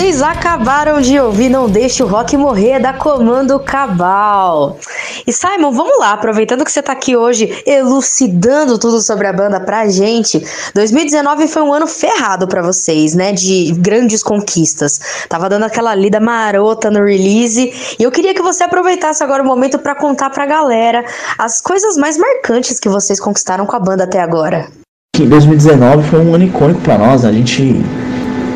[0.00, 4.78] Vocês acabaram de ouvir Não Deixe o Rock Morrer da Comando Cabal.
[5.26, 9.60] E Simon, vamos lá, aproveitando que você tá aqui hoje elucidando tudo sobre a banda
[9.60, 10.42] pra gente.
[10.74, 13.32] 2019 foi um ano ferrado pra vocês, né?
[13.32, 15.26] De grandes conquistas.
[15.28, 17.96] Tava dando aquela lida marota no release.
[17.98, 21.04] E eu queria que você aproveitasse agora o momento pra contar pra galera
[21.36, 24.66] as coisas mais marcantes que vocês conquistaram com a banda até agora.
[25.14, 27.28] que 2019 foi um ano icônico pra nós, né?
[27.28, 27.84] A gente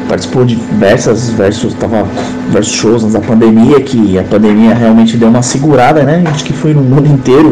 [0.09, 2.07] participou de diversas versus, tava,
[2.47, 6.23] diversos shows da pandemia, que a pandemia realmente deu uma segurada, né?
[6.27, 7.51] Acho que foi no mundo inteiro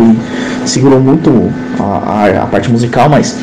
[0.64, 1.30] e segurou muito
[1.78, 3.36] a, a, a parte musical, mas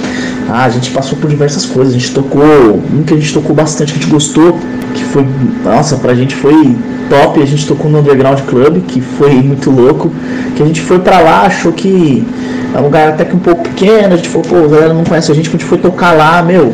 [0.50, 1.94] ah, a gente passou por diversas coisas.
[1.94, 4.58] A gente tocou, um que a gente tocou bastante, que a gente gostou,
[4.96, 5.26] que foi,
[5.64, 6.76] nossa, pra gente foi
[7.08, 7.42] top.
[7.42, 10.12] A gente tocou no Underground Club, que foi muito louco.
[10.56, 12.26] Que a gente foi pra lá, achou que
[12.74, 14.14] é um lugar até que um pouco pequeno.
[14.14, 16.14] A gente falou, pô, a galera não conhece a gente, quando a gente foi tocar
[16.14, 16.74] lá, meu.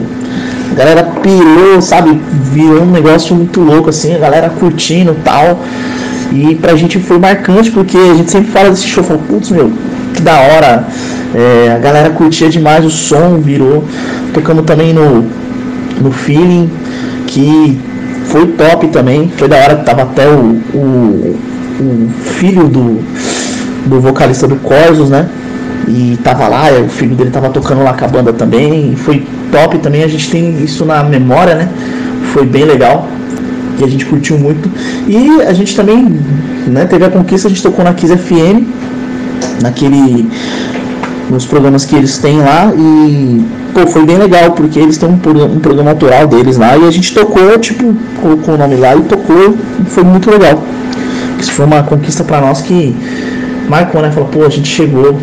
[0.72, 2.22] A galera pirou, sabe?
[2.54, 5.60] Virou um negócio muito louco, assim, a galera curtindo e tal.
[6.32, 9.72] E pra gente foi marcante, porque a gente sempre fala desse show, putz, meu,
[10.14, 10.88] que da hora.
[11.34, 13.84] É, a galera curtia demais o som, virou.
[14.34, 15.26] Tocamos também no,
[16.00, 16.70] no feeling,
[17.26, 17.78] que
[18.26, 19.32] foi top também.
[19.36, 21.38] Foi da hora tava até o, o,
[21.80, 23.04] o filho do,
[23.88, 25.28] do vocalista do Corsos, né?
[25.88, 28.96] E tava lá, o filho dele tava tocando lá com a banda também.
[28.96, 31.70] Foi top também, a gente tem isso na memória, né?
[32.34, 33.08] Foi bem legal.
[33.80, 34.70] E a gente curtiu muito.
[35.08, 36.20] E a gente também
[36.68, 38.64] né, teve a conquista, a gente tocou na Kiss FM,
[39.62, 40.30] naquele.
[41.30, 42.74] nos programas que eles têm lá.
[42.76, 46.76] E pô, foi bem legal, porque eles têm um, um programa autoral deles lá.
[46.78, 49.56] E a gente tocou, tipo, colocou o nome lá e tocou.
[49.80, 50.64] E foi muito legal.
[51.40, 52.96] Isso foi uma conquista pra nós que
[53.68, 54.10] marcou, né?
[54.12, 55.20] Falou, pô, a gente chegou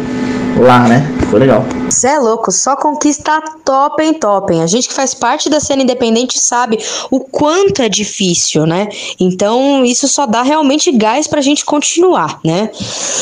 [0.59, 1.03] lá, né?
[1.31, 1.65] Foi legal.
[1.91, 4.63] Cê é louco, só conquista topem, topem.
[4.63, 6.79] A gente que faz parte da cena independente sabe
[7.11, 8.89] o quanto é difícil, né?
[9.19, 12.71] Então isso só dá realmente gás pra gente continuar, né?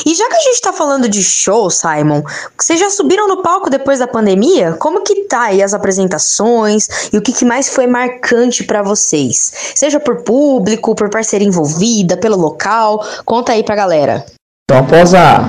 [0.05, 2.23] E já que a gente tá falando de show, Simon,
[2.59, 4.73] vocês já subiram no palco depois da pandemia?
[4.79, 9.53] Como que tá aí as apresentações e o que, que mais foi marcante pra vocês?
[9.75, 14.25] Seja por público, por parceria envolvida, pelo local, conta aí pra galera.
[14.65, 15.45] Então, após a,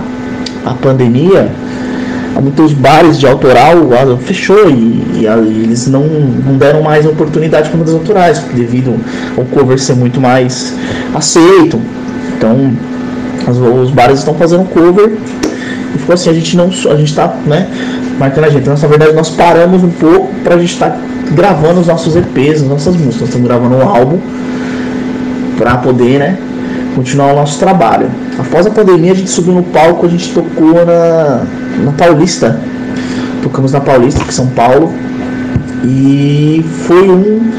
[0.65, 1.49] a pandemia,
[2.41, 3.77] muitos bares de autoral
[4.25, 8.95] fechou e, e a- eles não, não deram mais oportunidade para bandas autorais, devido
[9.37, 10.73] ao cover ser muito mais
[11.13, 11.79] aceito.
[12.37, 12.71] Então,
[13.47, 15.11] as- os bares estão fazendo cover
[15.93, 17.67] e ficou assim, a gente não a gente tá, né,
[18.17, 18.61] marcando a gente.
[18.61, 20.97] Então, na verdade, nós paramos um pouco pra gente estar
[21.33, 23.19] gravando os nossos EPs, as nossas músicas.
[23.21, 24.19] Nós estamos gravando um álbum
[25.57, 26.37] para poder, né,
[26.95, 28.07] continuar o nosso trabalho.
[28.41, 31.43] Após a pandemia, a gente subiu no palco, a gente tocou na,
[31.83, 32.59] na Paulista.
[33.43, 34.91] Tocamos na Paulista, em São Paulo.
[35.83, 37.51] E foi um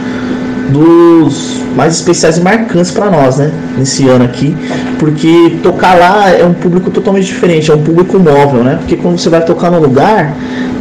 [0.71, 3.53] dos mais especiais e marcantes para nós, né?
[3.79, 4.57] Nesse ano aqui,
[4.99, 8.77] porque tocar lá é um público totalmente diferente, é um público móvel, né?
[8.81, 10.35] Porque quando você vai tocar no lugar,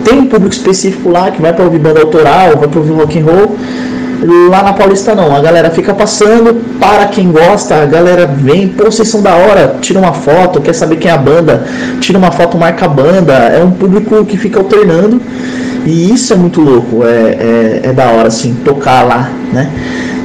[0.04, 3.20] tem um público específico lá que vai para ouvir banda autoral, vai para ouvir rock
[3.20, 3.58] and roll.
[4.50, 8.86] Lá na Paulista não, a galera fica passando, para quem gosta, a galera vem, pô,
[8.86, 11.66] vocês são da hora, tira uma foto, quer saber quem é a banda,
[12.00, 15.20] tira uma foto, marca a banda, é um público que fica alternando
[15.86, 19.72] e isso é muito louco, é, é, é da hora assim, tocar lá, né?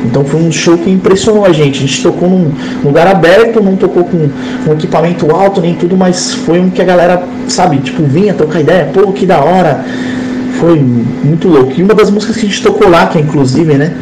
[0.04, 1.78] Então foi um show que impressionou a gente.
[1.78, 2.52] A gente tocou num
[2.84, 4.28] lugar aberto, não tocou com
[4.68, 8.60] um equipamento alto nem tudo, mas foi um que a galera, sabe, tipo, vinha trocar
[8.60, 9.84] ideia, pô, que da hora.
[10.60, 11.72] Foi muito louco.
[11.76, 13.94] E uma das músicas que a gente tocou lá, que é inclusive, né,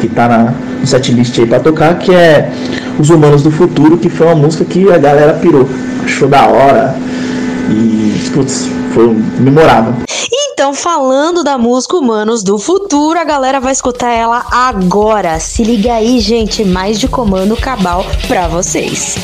[0.00, 2.50] que tá na, no setlist aí pra tocar, que é
[2.98, 5.68] Os Humanos do Futuro, que foi uma música que a galera pirou.
[6.04, 6.96] Achou da hora.
[7.70, 9.94] E, putz, foi memorável.
[10.52, 15.40] Então, falando da música Humanos do Futuro, a galera vai escutar ela agora.
[15.40, 19.16] Se liga aí, gente, mais de comando cabal pra vocês.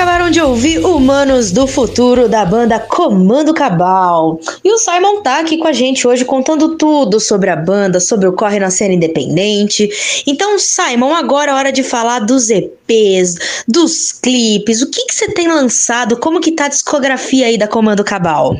[0.00, 4.40] Acabaram de ouvir Humanos do Futuro da banda Comando Cabal.
[4.64, 8.26] E o Simon tá aqui com a gente hoje contando tudo sobre a banda, sobre
[8.26, 9.90] o corre na cena independente.
[10.26, 14.80] Então, Simon, agora é hora de falar dos EPs, dos clipes.
[14.80, 16.16] O que que você tem lançado?
[16.16, 18.56] Como que tá a discografia aí da Comando Cabal?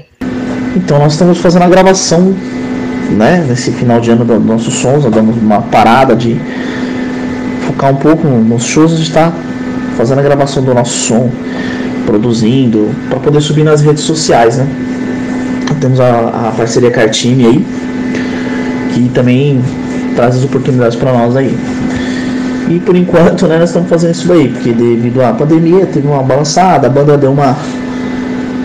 [0.77, 2.37] Então nós estamos fazendo a gravação,
[3.17, 6.39] né, nesse final de ano dos nossos sons, nós damos uma parada de
[7.67, 9.33] focar um pouco nos shows, a gente está
[10.01, 11.31] fazendo a gravação do nosso som,
[12.06, 14.66] produzindo, para poder subir nas redes sociais, né.
[15.78, 17.66] Temos a, a parceria com a Artime aí,
[18.94, 19.62] que também
[20.16, 21.55] traz as oportunidades para nós aí.
[22.70, 26.22] E por enquanto, né, nós estamos fazendo isso daí, porque devido à pandemia teve uma
[26.22, 27.55] balançada, a banda deu uma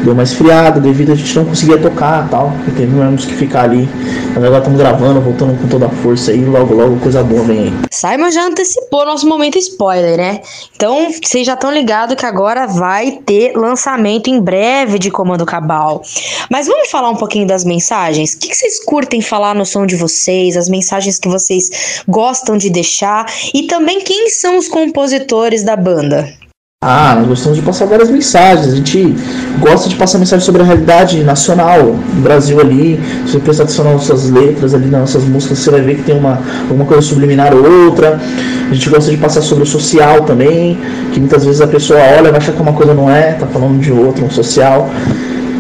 [0.06, 2.54] deu uma esfriada devido a gente não conseguia tocar tal.
[2.68, 3.90] E tivemos que ficar ali.
[4.34, 6.46] Mas agora estamos gravando, voltando com toda a força aí.
[6.46, 7.74] Logo, logo coisa boa vem aí.
[7.92, 10.42] Simon já antecipou nosso momento spoiler, né?
[10.76, 16.04] Então, vocês já estão ligados que agora vai ter lançamento em breve de Comando Cabal.
[16.52, 18.34] Mas vamos falar um pouquinho das mensagens?
[18.34, 20.56] O que que vocês curtem falar no som de vocês?
[20.56, 23.26] As mensagens que vocês gostam de deixar?
[23.54, 26.45] E também quem são os compositores da banda?
[26.88, 28.72] Ah, nós gostamos de passar várias mensagens.
[28.72, 29.16] A gente
[29.60, 33.02] gosta de passar mensagem sobre a realidade nacional do Brasil ali.
[33.26, 36.04] Se você prestar atenção nas nossas letras ali, nas nossas músicas, você vai ver que
[36.04, 36.40] tem uma,
[36.70, 38.22] uma coisa subliminar ou outra.
[38.70, 40.78] A gente gosta de passar sobre o social também,
[41.12, 43.80] que muitas vezes a pessoa olha, vai achar que uma coisa não é, tá falando
[43.80, 44.88] de outra, um social.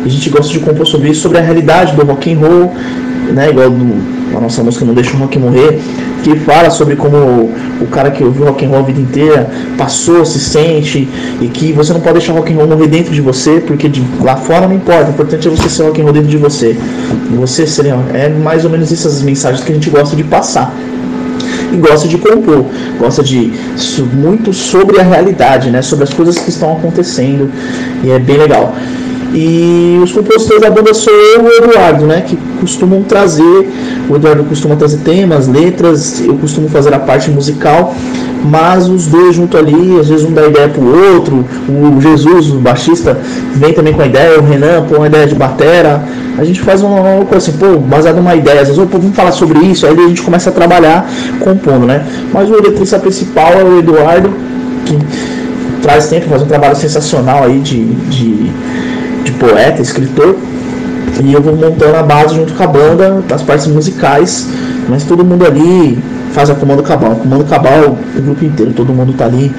[0.05, 2.71] A gente gosta de compor sobre isso, sobre a realidade do rock and roll,
[3.33, 3.49] né?
[3.49, 5.79] Igual do, a nossa música Não Deixa o Rock Morrer,
[6.23, 10.25] que fala sobre como o cara que ouviu rock and roll a vida inteira passou,
[10.25, 11.07] se sente
[11.41, 13.87] e que você não pode deixar o rock and roll morrer dentro de você, porque
[13.87, 16.37] de lá fora não importa, o importante é você ser rock and roll dentro de
[16.37, 16.77] você.
[17.37, 20.73] Você ser, é mais ou menos essas mensagens que a gente gosta de passar
[21.71, 22.65] e gosta de compor,
[22.99, 23.51] gosta de
[24.13, 27.51] muito sobre a realidade, né, sobre as coisas que estão acontecendo
[28.03, 28.75] e é bem legal.
[29.37, 32.21] E os compositores da banda sou eu e o Eduardo, né?
[32.21, 33.69] Que costumam trazer.
[34.09, 37.93] O Eduardo costuma trazer temas, letras, eu costumo fazer a parte musical,
[38.45, 40.85] mas os dois junto ali, às vezes um dá ideia pro
[41.15, 41.45] outro.
[41.67, 43.19] O Jesus, o baixista,
[43.55, 46.01] vem também com a ideia, o Renan põe uma ideia de batera.
[46.37, 49.33] A gente faz uma coisa assim, pô, baseado numa ideia, às vezes, pô, vamos falar
[49.33, 51.09] sobre isso, aí a gente começa a trabalhar
[51.41, 52.05] compondo, né?
[52.33, 54.29] Mas o eletricista principal é o Eduardo,
[54.85, 54.97] que
[55.81, 58.51] traz tempo, faz um trabalho sensacional aí de, de
[59.25, 60.37] de poeta, escritor,
[61.21, 64.47] e eu vou montando a base junto com a banda, das partes musicais,
[64.87, 65.97] mas todo mundo ali
[66.31, 67.15] faz a Comando Cabal.
[67.15, 69.51] Comando Cabal, o grupo inteiro, todo mundo tá ali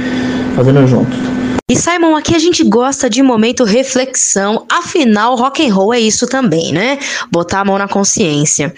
[0.55, 1.36] fazendo junto.
[1.69, 6.25] E Simon, aqui a gente gosta de momento reflexão, afinal rock and roll é isso
[6.25, 6.97] também, né?
[7.29, 8.73] Botar a mão na consciência.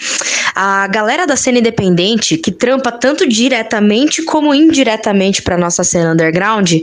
[0.54, 6.76] A galera da cena independente que trampa tanto diretamente como indiretamente para nossa cena underground,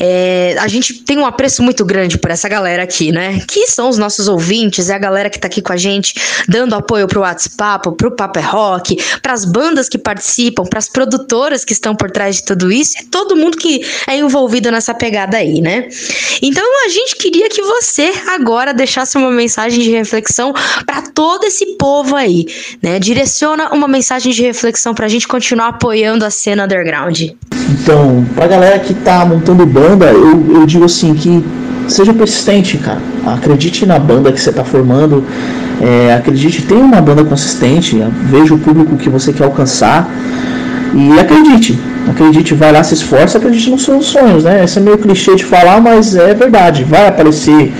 [0.00, 3.38] é, a gente tem um apreço muito grande por essa galera aqui, né?
[3.46, 6.14] Que são os nossos ouvintes, é a galera que tá aqui com a gente,
[6.48, 10.88] dando apoio pro WhatsApp, pro Paper é Rock, para as bandas que participam, para as
[10.88, 14.94] produtoras que estão por trás de tudo isso, é todo mundo que é envolvido nessa
[14.94, 15.88] pegada aí, né?
[16.40, 20.52] Então a gente queria que você agora deixasse uma mensagem de reflexão
[20.86, 22.46] para todo esse povo aí,
[22.82, 22.98] né?
[22.98, 27.20] Direciona uma mensagem de reflexão pra gente continuar apoiando a cena underground.
[27.70, 31.44] Então, pra galera que tá montando banda, eu, eu digo assim que
[31.88, 33.00] seja persistente, cara.
[33.26, 35.24] Acredite na banda que você tá formando.
[35.80, 37.96] É, acredite, tenha uma banda consistente.
[38.24, 40.08] Veja o público que você quer alcançar.
[40.94, 41.78] E acredite,
[42.08, 44.62] acredite, vai lá, se esforça, acredite nos seus sonhos, né?
[44.62, 46.84] Esse é meio clichê de falar, mas é verdade.
[46.84, 47.72] Vai aparecer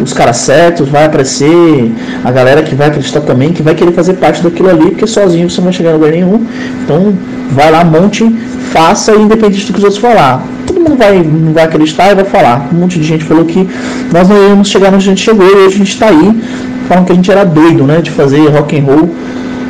[0.00, 1.92] os caras certos, vai aparecer
[2.24, 5.50] a galera que vai acreditar também, que vai querer fazer parte daquilo ali, porque sozinho
[5.50, 6.46] você não vai chegar em lugar nenhum.
[6.84, 7.12] Então,
[7.50, 8.24] vai lá, monte,
[8.70, 10.46] faça, independente do que os outros falar.
[10.64, 12.68] Todo mundo vai, vai acreditar e vai falar.
[12.72, 13.68] Um monte de gente falou que
[14.12, 16.40] nós não íamos chegar onde a gente chegou e hoje a gente está aí.
[16.88, 19.10] Falam que a gente era doido, né, de fazer rock and roll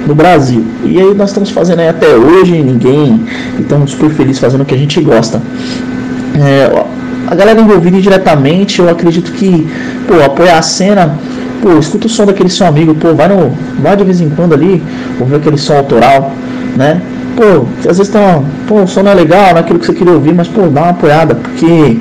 [0.09, 0.65] no Brasil.
[0.85, 3.25] E aí nós estamos fazendo aí até hoje, ninguém,
[3.61, 5.41] estamos super felizes fazendo o que a gente gosta.
[6.35, 6.85] É,
[7.27, 9.69] a galera envolvida diretamente, eu acredito que,
[10.09, 11.19] pô, apoiar a cena,
[11.63, 14.55] pô, escuta o som daquele seu amigo, pô, vai no, vai de vez em quando
[14.55, 14.83] ali,
[15.21, 16.33] ouvir aquele som autoral,
[16.75, 17.03] né?
[17.37, 19.93] Pô, às vezes tá, pô, o som não é legal, não é aquilo que você
[19.93, 21.99] queria ouvir, mas pô, dá uma apoiada, porque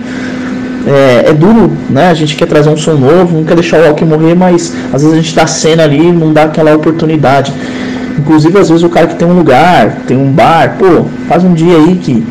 [0.88, 2.10] é, é, duro, né?
[2.10, 5.02] A gente quer trazer um som novo, não quer deixar o rock morrer, mas às
[5.02, 7.54] vezes a gente dá cena ali e não dá aquela oportunidade.
[8.18, 11.54] Inclusive, às vezes o cara que tem um lugar, tem um bar, pô, faz um
[11.54, 12.26] dia aí que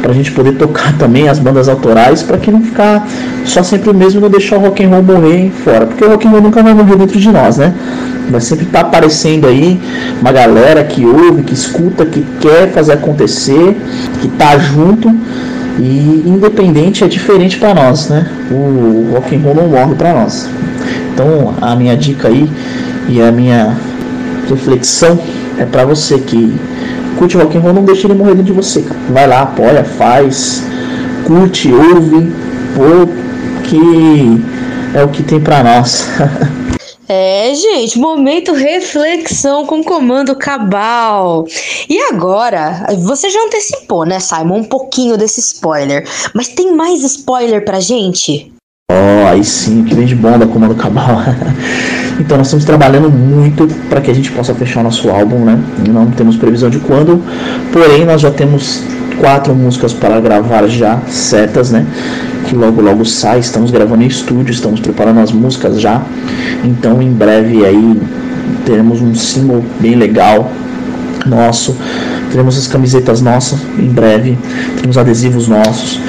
[0.00, 3.06] pra gente poder tocar também as bandas autorais, para que não ficar
[3.44, 6.30] só sempre mesmo não deixar o rock and roll morrer fora, porque o rock and
[6.30, 7.74] roll nunca vai morrer dentro de nós, né?
[8.30, 9.80] Vai sempre estar tá aparecendo aí
[10.20, 13.76] uma galera que ouve, que escuta, que quer fazer acontecer,
[14.20, 15.14] que tá junto
[15.78, 18.26] e independente é diferente para nós, né?
[18.50, 20.48] O rock and roll não morre para nós.
[21.14, 22.48] Então a minha dica aí
[23.08, 23.76] e a minha
[24.54, 25.18] reflexão
[25.58, 26.54] é para você que
[27.18, 28.84] curte rock and roll, não deixe ele morrer dentro de você.
[29.10, 30.62] Vai lá, apoia, faz,
[31.26, 32.32] curte, ouve,
[32.74, 33.06] pô,
[33.64, 36.06] que é o que tem para nós.
[37.10, 41.46] É, gente, momento reflexão com comando cabal.
[41.88, 47.64] E agora, você já antecipou, né, Simon, um pouquinho desse spoiler, mas tem mais spoiler
[47.64, 48.52] pra gente?
[48.92, 51.16] Oh, aí sim, que vem de bom da comando cabal.
[52.18, 55.58] Então nós estamos trabalhando muito para que a gente possa fechar nosso álbum, né?
[55.88, 57.22] Não temos previsão de quando,
[57.72, 58.82] porém nós já temos
[59.18, 61.86] quatro músicas para gravar já certas, né?
[62.46, 66.02] Que logo logo sai, estamos gravando em estúdio, estamos preparando as músicas já.
[66.64, 68.00] Então em breve aí
[68.64, 70.50] teremos um single bem legal
[71.26, 71.76] nosso,
[72.30, 74.36] teremos as camisetas nossas em breve,
[74.76, 76.00] teremos adesivos nossos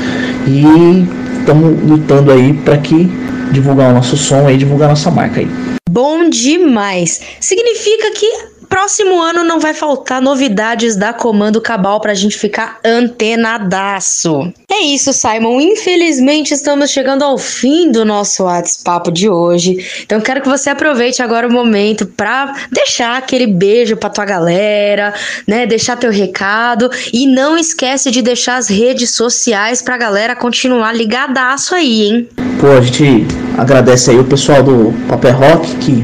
[0.47, 1.07] e
[1.39, 3.11] estamos lutando aí para que
[3.51, 5.47] divulgar o nosso som e divulgar a nossa marca aí.
[5.89, 7.21] Bom demais!
[7.39, 14.53] Significa que próximo ano não vai faltar novidades da Comando Cabal pra gente ficar antenadaço.
[14.71, 15.59] É isso, Simon.
[15.59, 20.03] Infelizmente estamos chegando ao fim do nosso WhatsApp de hoje.
[20.03, 25.13] Então quero que você aproveite agora o momento pra deixar aquele beijo pra tua galera,
[25.47, 25.65] né?
[25.65, 31.73] Deixar teu recado e não esquece de deixar as redes sociais pra galera continuar ligadaço
[31.73, 32.29] aí, hein?
[32.59, 33.25] Pô, a gente
[33.57, 36.03] agradece aí o pessoal do Papel Rock que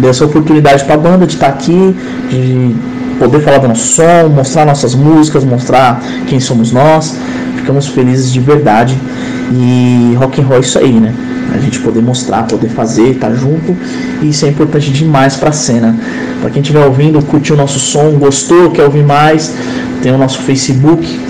[0.00, 1.94] deu essa oportunidade pra banda de estar aqui,
[2.30, 2.74] de
[3.18, 7.16] poder falar do nosso som, mostrar nossas músicas, mostrar quem somos nós.
[7.56, 8.96] Ficamos felizes de verdade.
[9.52, 11.14] E rock and roll é isso aí, né?
[11.52, 13.76] A gente poder mostrar, poder fazer, estar junto.
[14.22, 15.96] E isso é importante demais pra cena.
[16.40, 19.54] Pra quem estiver ouvindo, curtiu o nosso som, gostou, quer ouvir mais,
[20.02, 21.20] tem o nosso Facebook,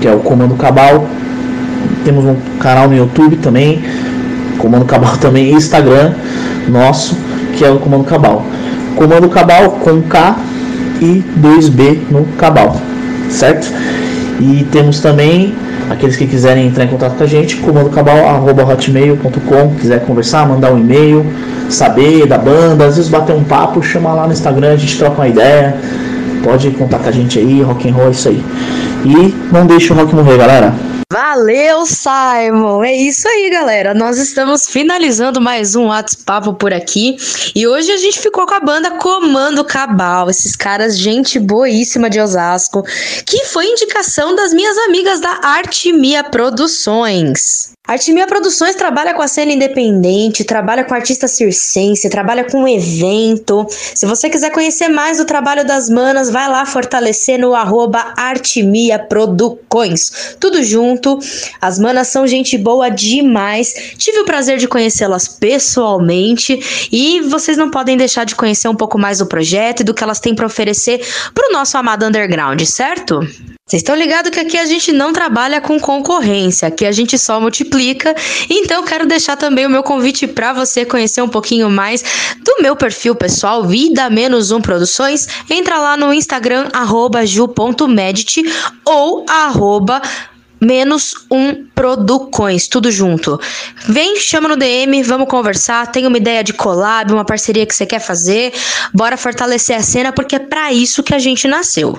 [0.00, 1.06] que é o Comando Cabal.
[2.04, 3.82] Temos um canal no YouTube também,
[4.58, 6.14] Comando Cabal também, Instagram
[6.68, 7.16] nosso,
[7.56, 8.44] que é o Comando Cabal.
[8.96, 10.36] Comando Cabal com K
[11.00, 12.76] e 2B no Cabal,
[13.28, 13.72] certo?
[14.40, 15.54] E temos também
[15.90, 21.26] aqueles que quiserem entrar em contato com a gente, comandocabal.hotmail.com, quiser conversar, mandar um e-mail,
[21.68, 25.16] saber da banda, às vezes bater um papo, chama lá no Instagram, a gente troca
[25.16, 25.76] uma ideia,
[26.42, 28.42] pode contatar a gente aí, rock and roll é isso aí.
[29.04, 30.72] E não deixe o rock morrer, galera.
[31.12, 32.82] Valeu, Simon!
[32.82, 33.94] É isso aí, galera.
[33.94, 37.16] Nós estamos finalizando mais um WhatsApp por aqui.
[37.54, 40.30] E hoje a gente ficou com a banda Comando Cabal.
[40.30, 42.82] Esses caras, gente boíssima de Osasco.
[43.24, 47.73] Que foi indicação das minhas amigas da Artimia Produções.
[47.86, 53.66] Artimia Produções trabalha com a cena independente, trabalha com artista circense, trabalha com evento.
[53.68, 58.98] Se você quiser conhecer mais do trabalho das manas, vai lá fortalecer no arroba Artimia
[58.98, 60.34] Producões.
[60.40, 61.18] Tudo junto.
[61.60, 63.74] As manas são gente boa demais.
[63.98, 68.98] Tive o prazer de conhecê-las pessoalmente e vocês não podem deixar de conhecer um pouco
[68.98, 72.62] mais do projeto e do que elas têm para oferecer para o nosso amado underground,
[72.62, 73.20] certo?
[73.66, 77.40] Vocês estão ligados que aqui a gente não trabalha com concorrência, aqui a gente só
[77.40, 78.14] multiplica.
[78.50, 82.04] Então quero deixar também o meu convite para você conhecer um pouquinho mais
[82.44, 85.26] do meu perfil pessoal, Vida Menos Um Produções.
[85.48, 86.68] Entra lá no Instagram,
[87.24, 88.42] ju.medit
[88.84, 90.02] ou arroba
[90.60, 93.40] menos um Producões, tudo junto.
[93.88, 95.90] Vem, chama no DM, vamos conversar.
[95.90, 98.52] Tem uma ideia de collab, uma parceria que você quer fazer.
[98.92, 101.98] Bora fortalecer a cena, porque é para isso que a gente nasceu.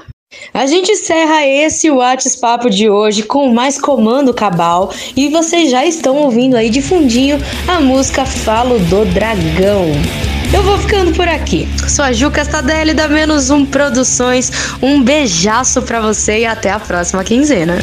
[0.53, 6.15] A gente encerra esse WhatsApp de hoje com mais Comando Cabal e vocês já estão
[6.15, 7.37] ouvindo aí de fundinho
[7.67, 9.85] a música Falo do Dragão.
[10.53, 11.67] Eu vou ficando por aqui.
[11.89, 14.51] Sou a Ju Castadelli da Menos Um Produções.
[14.81, 17.77] Um beijaço pra você e até a próxima quinzena.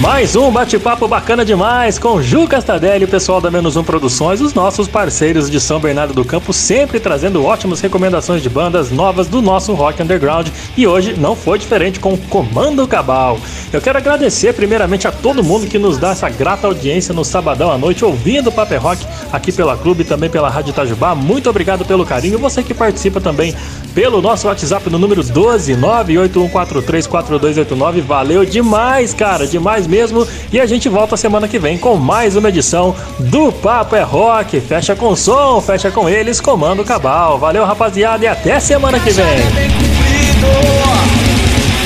[0.00, 4.52] Mais um bate-papo bacana demais com Ju Castadelli, o pessoal da Menos Um Produções, os
[4.52, 9.40] nossos parceiros de São Bernardo do Campo, sempre trazendo ótimas recomendações de bandas novas do
[9.40, 10.48] nosso rock underground.
[10.76, 13.38] E hoje não foi diferente com Comando Cabal.
[13.72, 17.70] Eu quero agradecer primeiramente a todo mundo que nos dá essa grata audiência no sabadão
[17.70, 21.14] à noite, ouvindo o Paper Rock aqui pela Clube e também pela Rádio Itajubá.
[21.14, 22.38] Muito obrigado pelo carinho.
[22.38, 23.54] Você que participa também
[23.94, 28.02] pelo nosso WhatsApp no número 12 981434289.
[28.02, 30.26] Valeu demais, cara, demais mesmo.
[30.52, 34.60] E a gente volta semana que vem com mais uma edição do Papo é Rock.
[34.60, 37.38] Fecha com som, fecha com eles, comando cabal.
[37.38, 39.24] Valeu, rapaziada, e até semana que vem.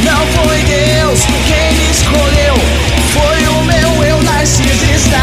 [0.04, 2.54] Não foi Deus quem me escolheu,
[3.12, 5.18] foi o meu eu narcisista.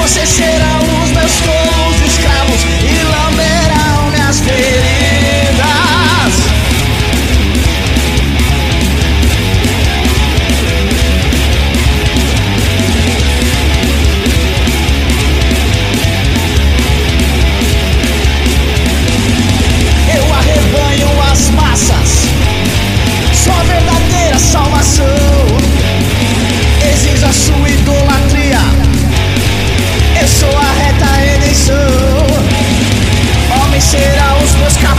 [0.00, 3.72] Você será os meus tolos escravos e lamberá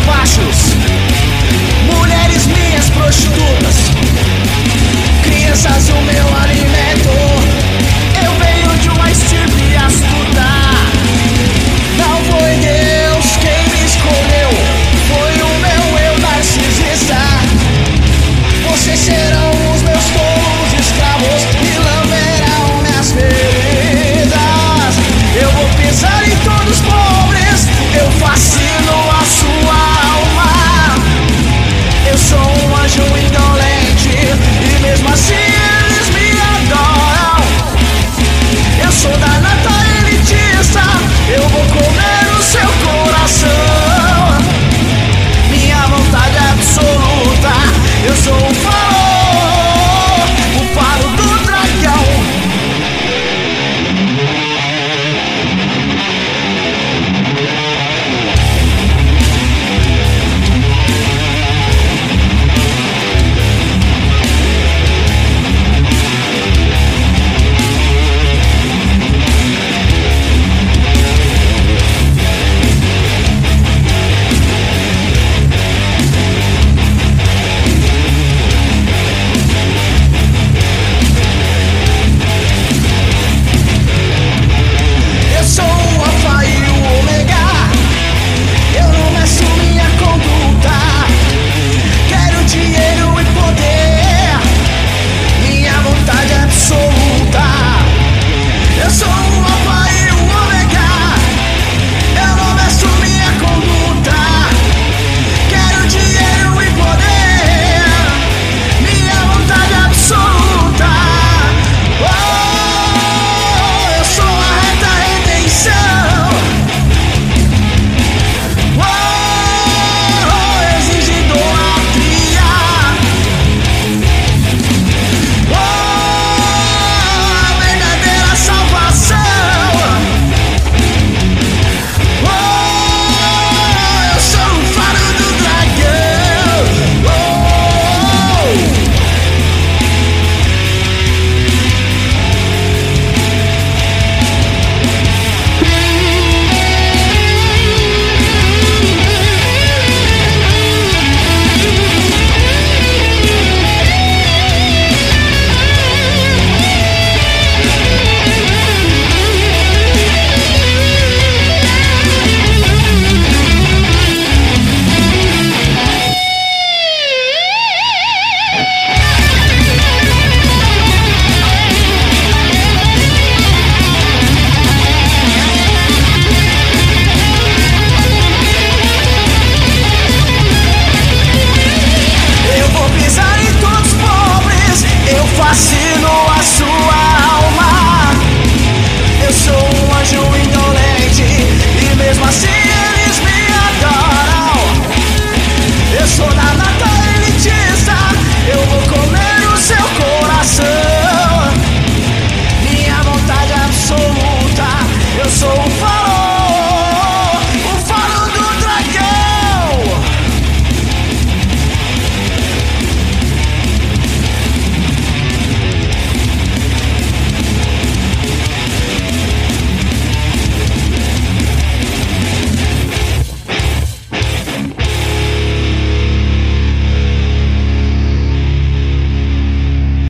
[0.06, 0.76] fachos,
[1.94, 3.76] mulheres minhas prostitutas,
[5.24, 6.32] crianças o meu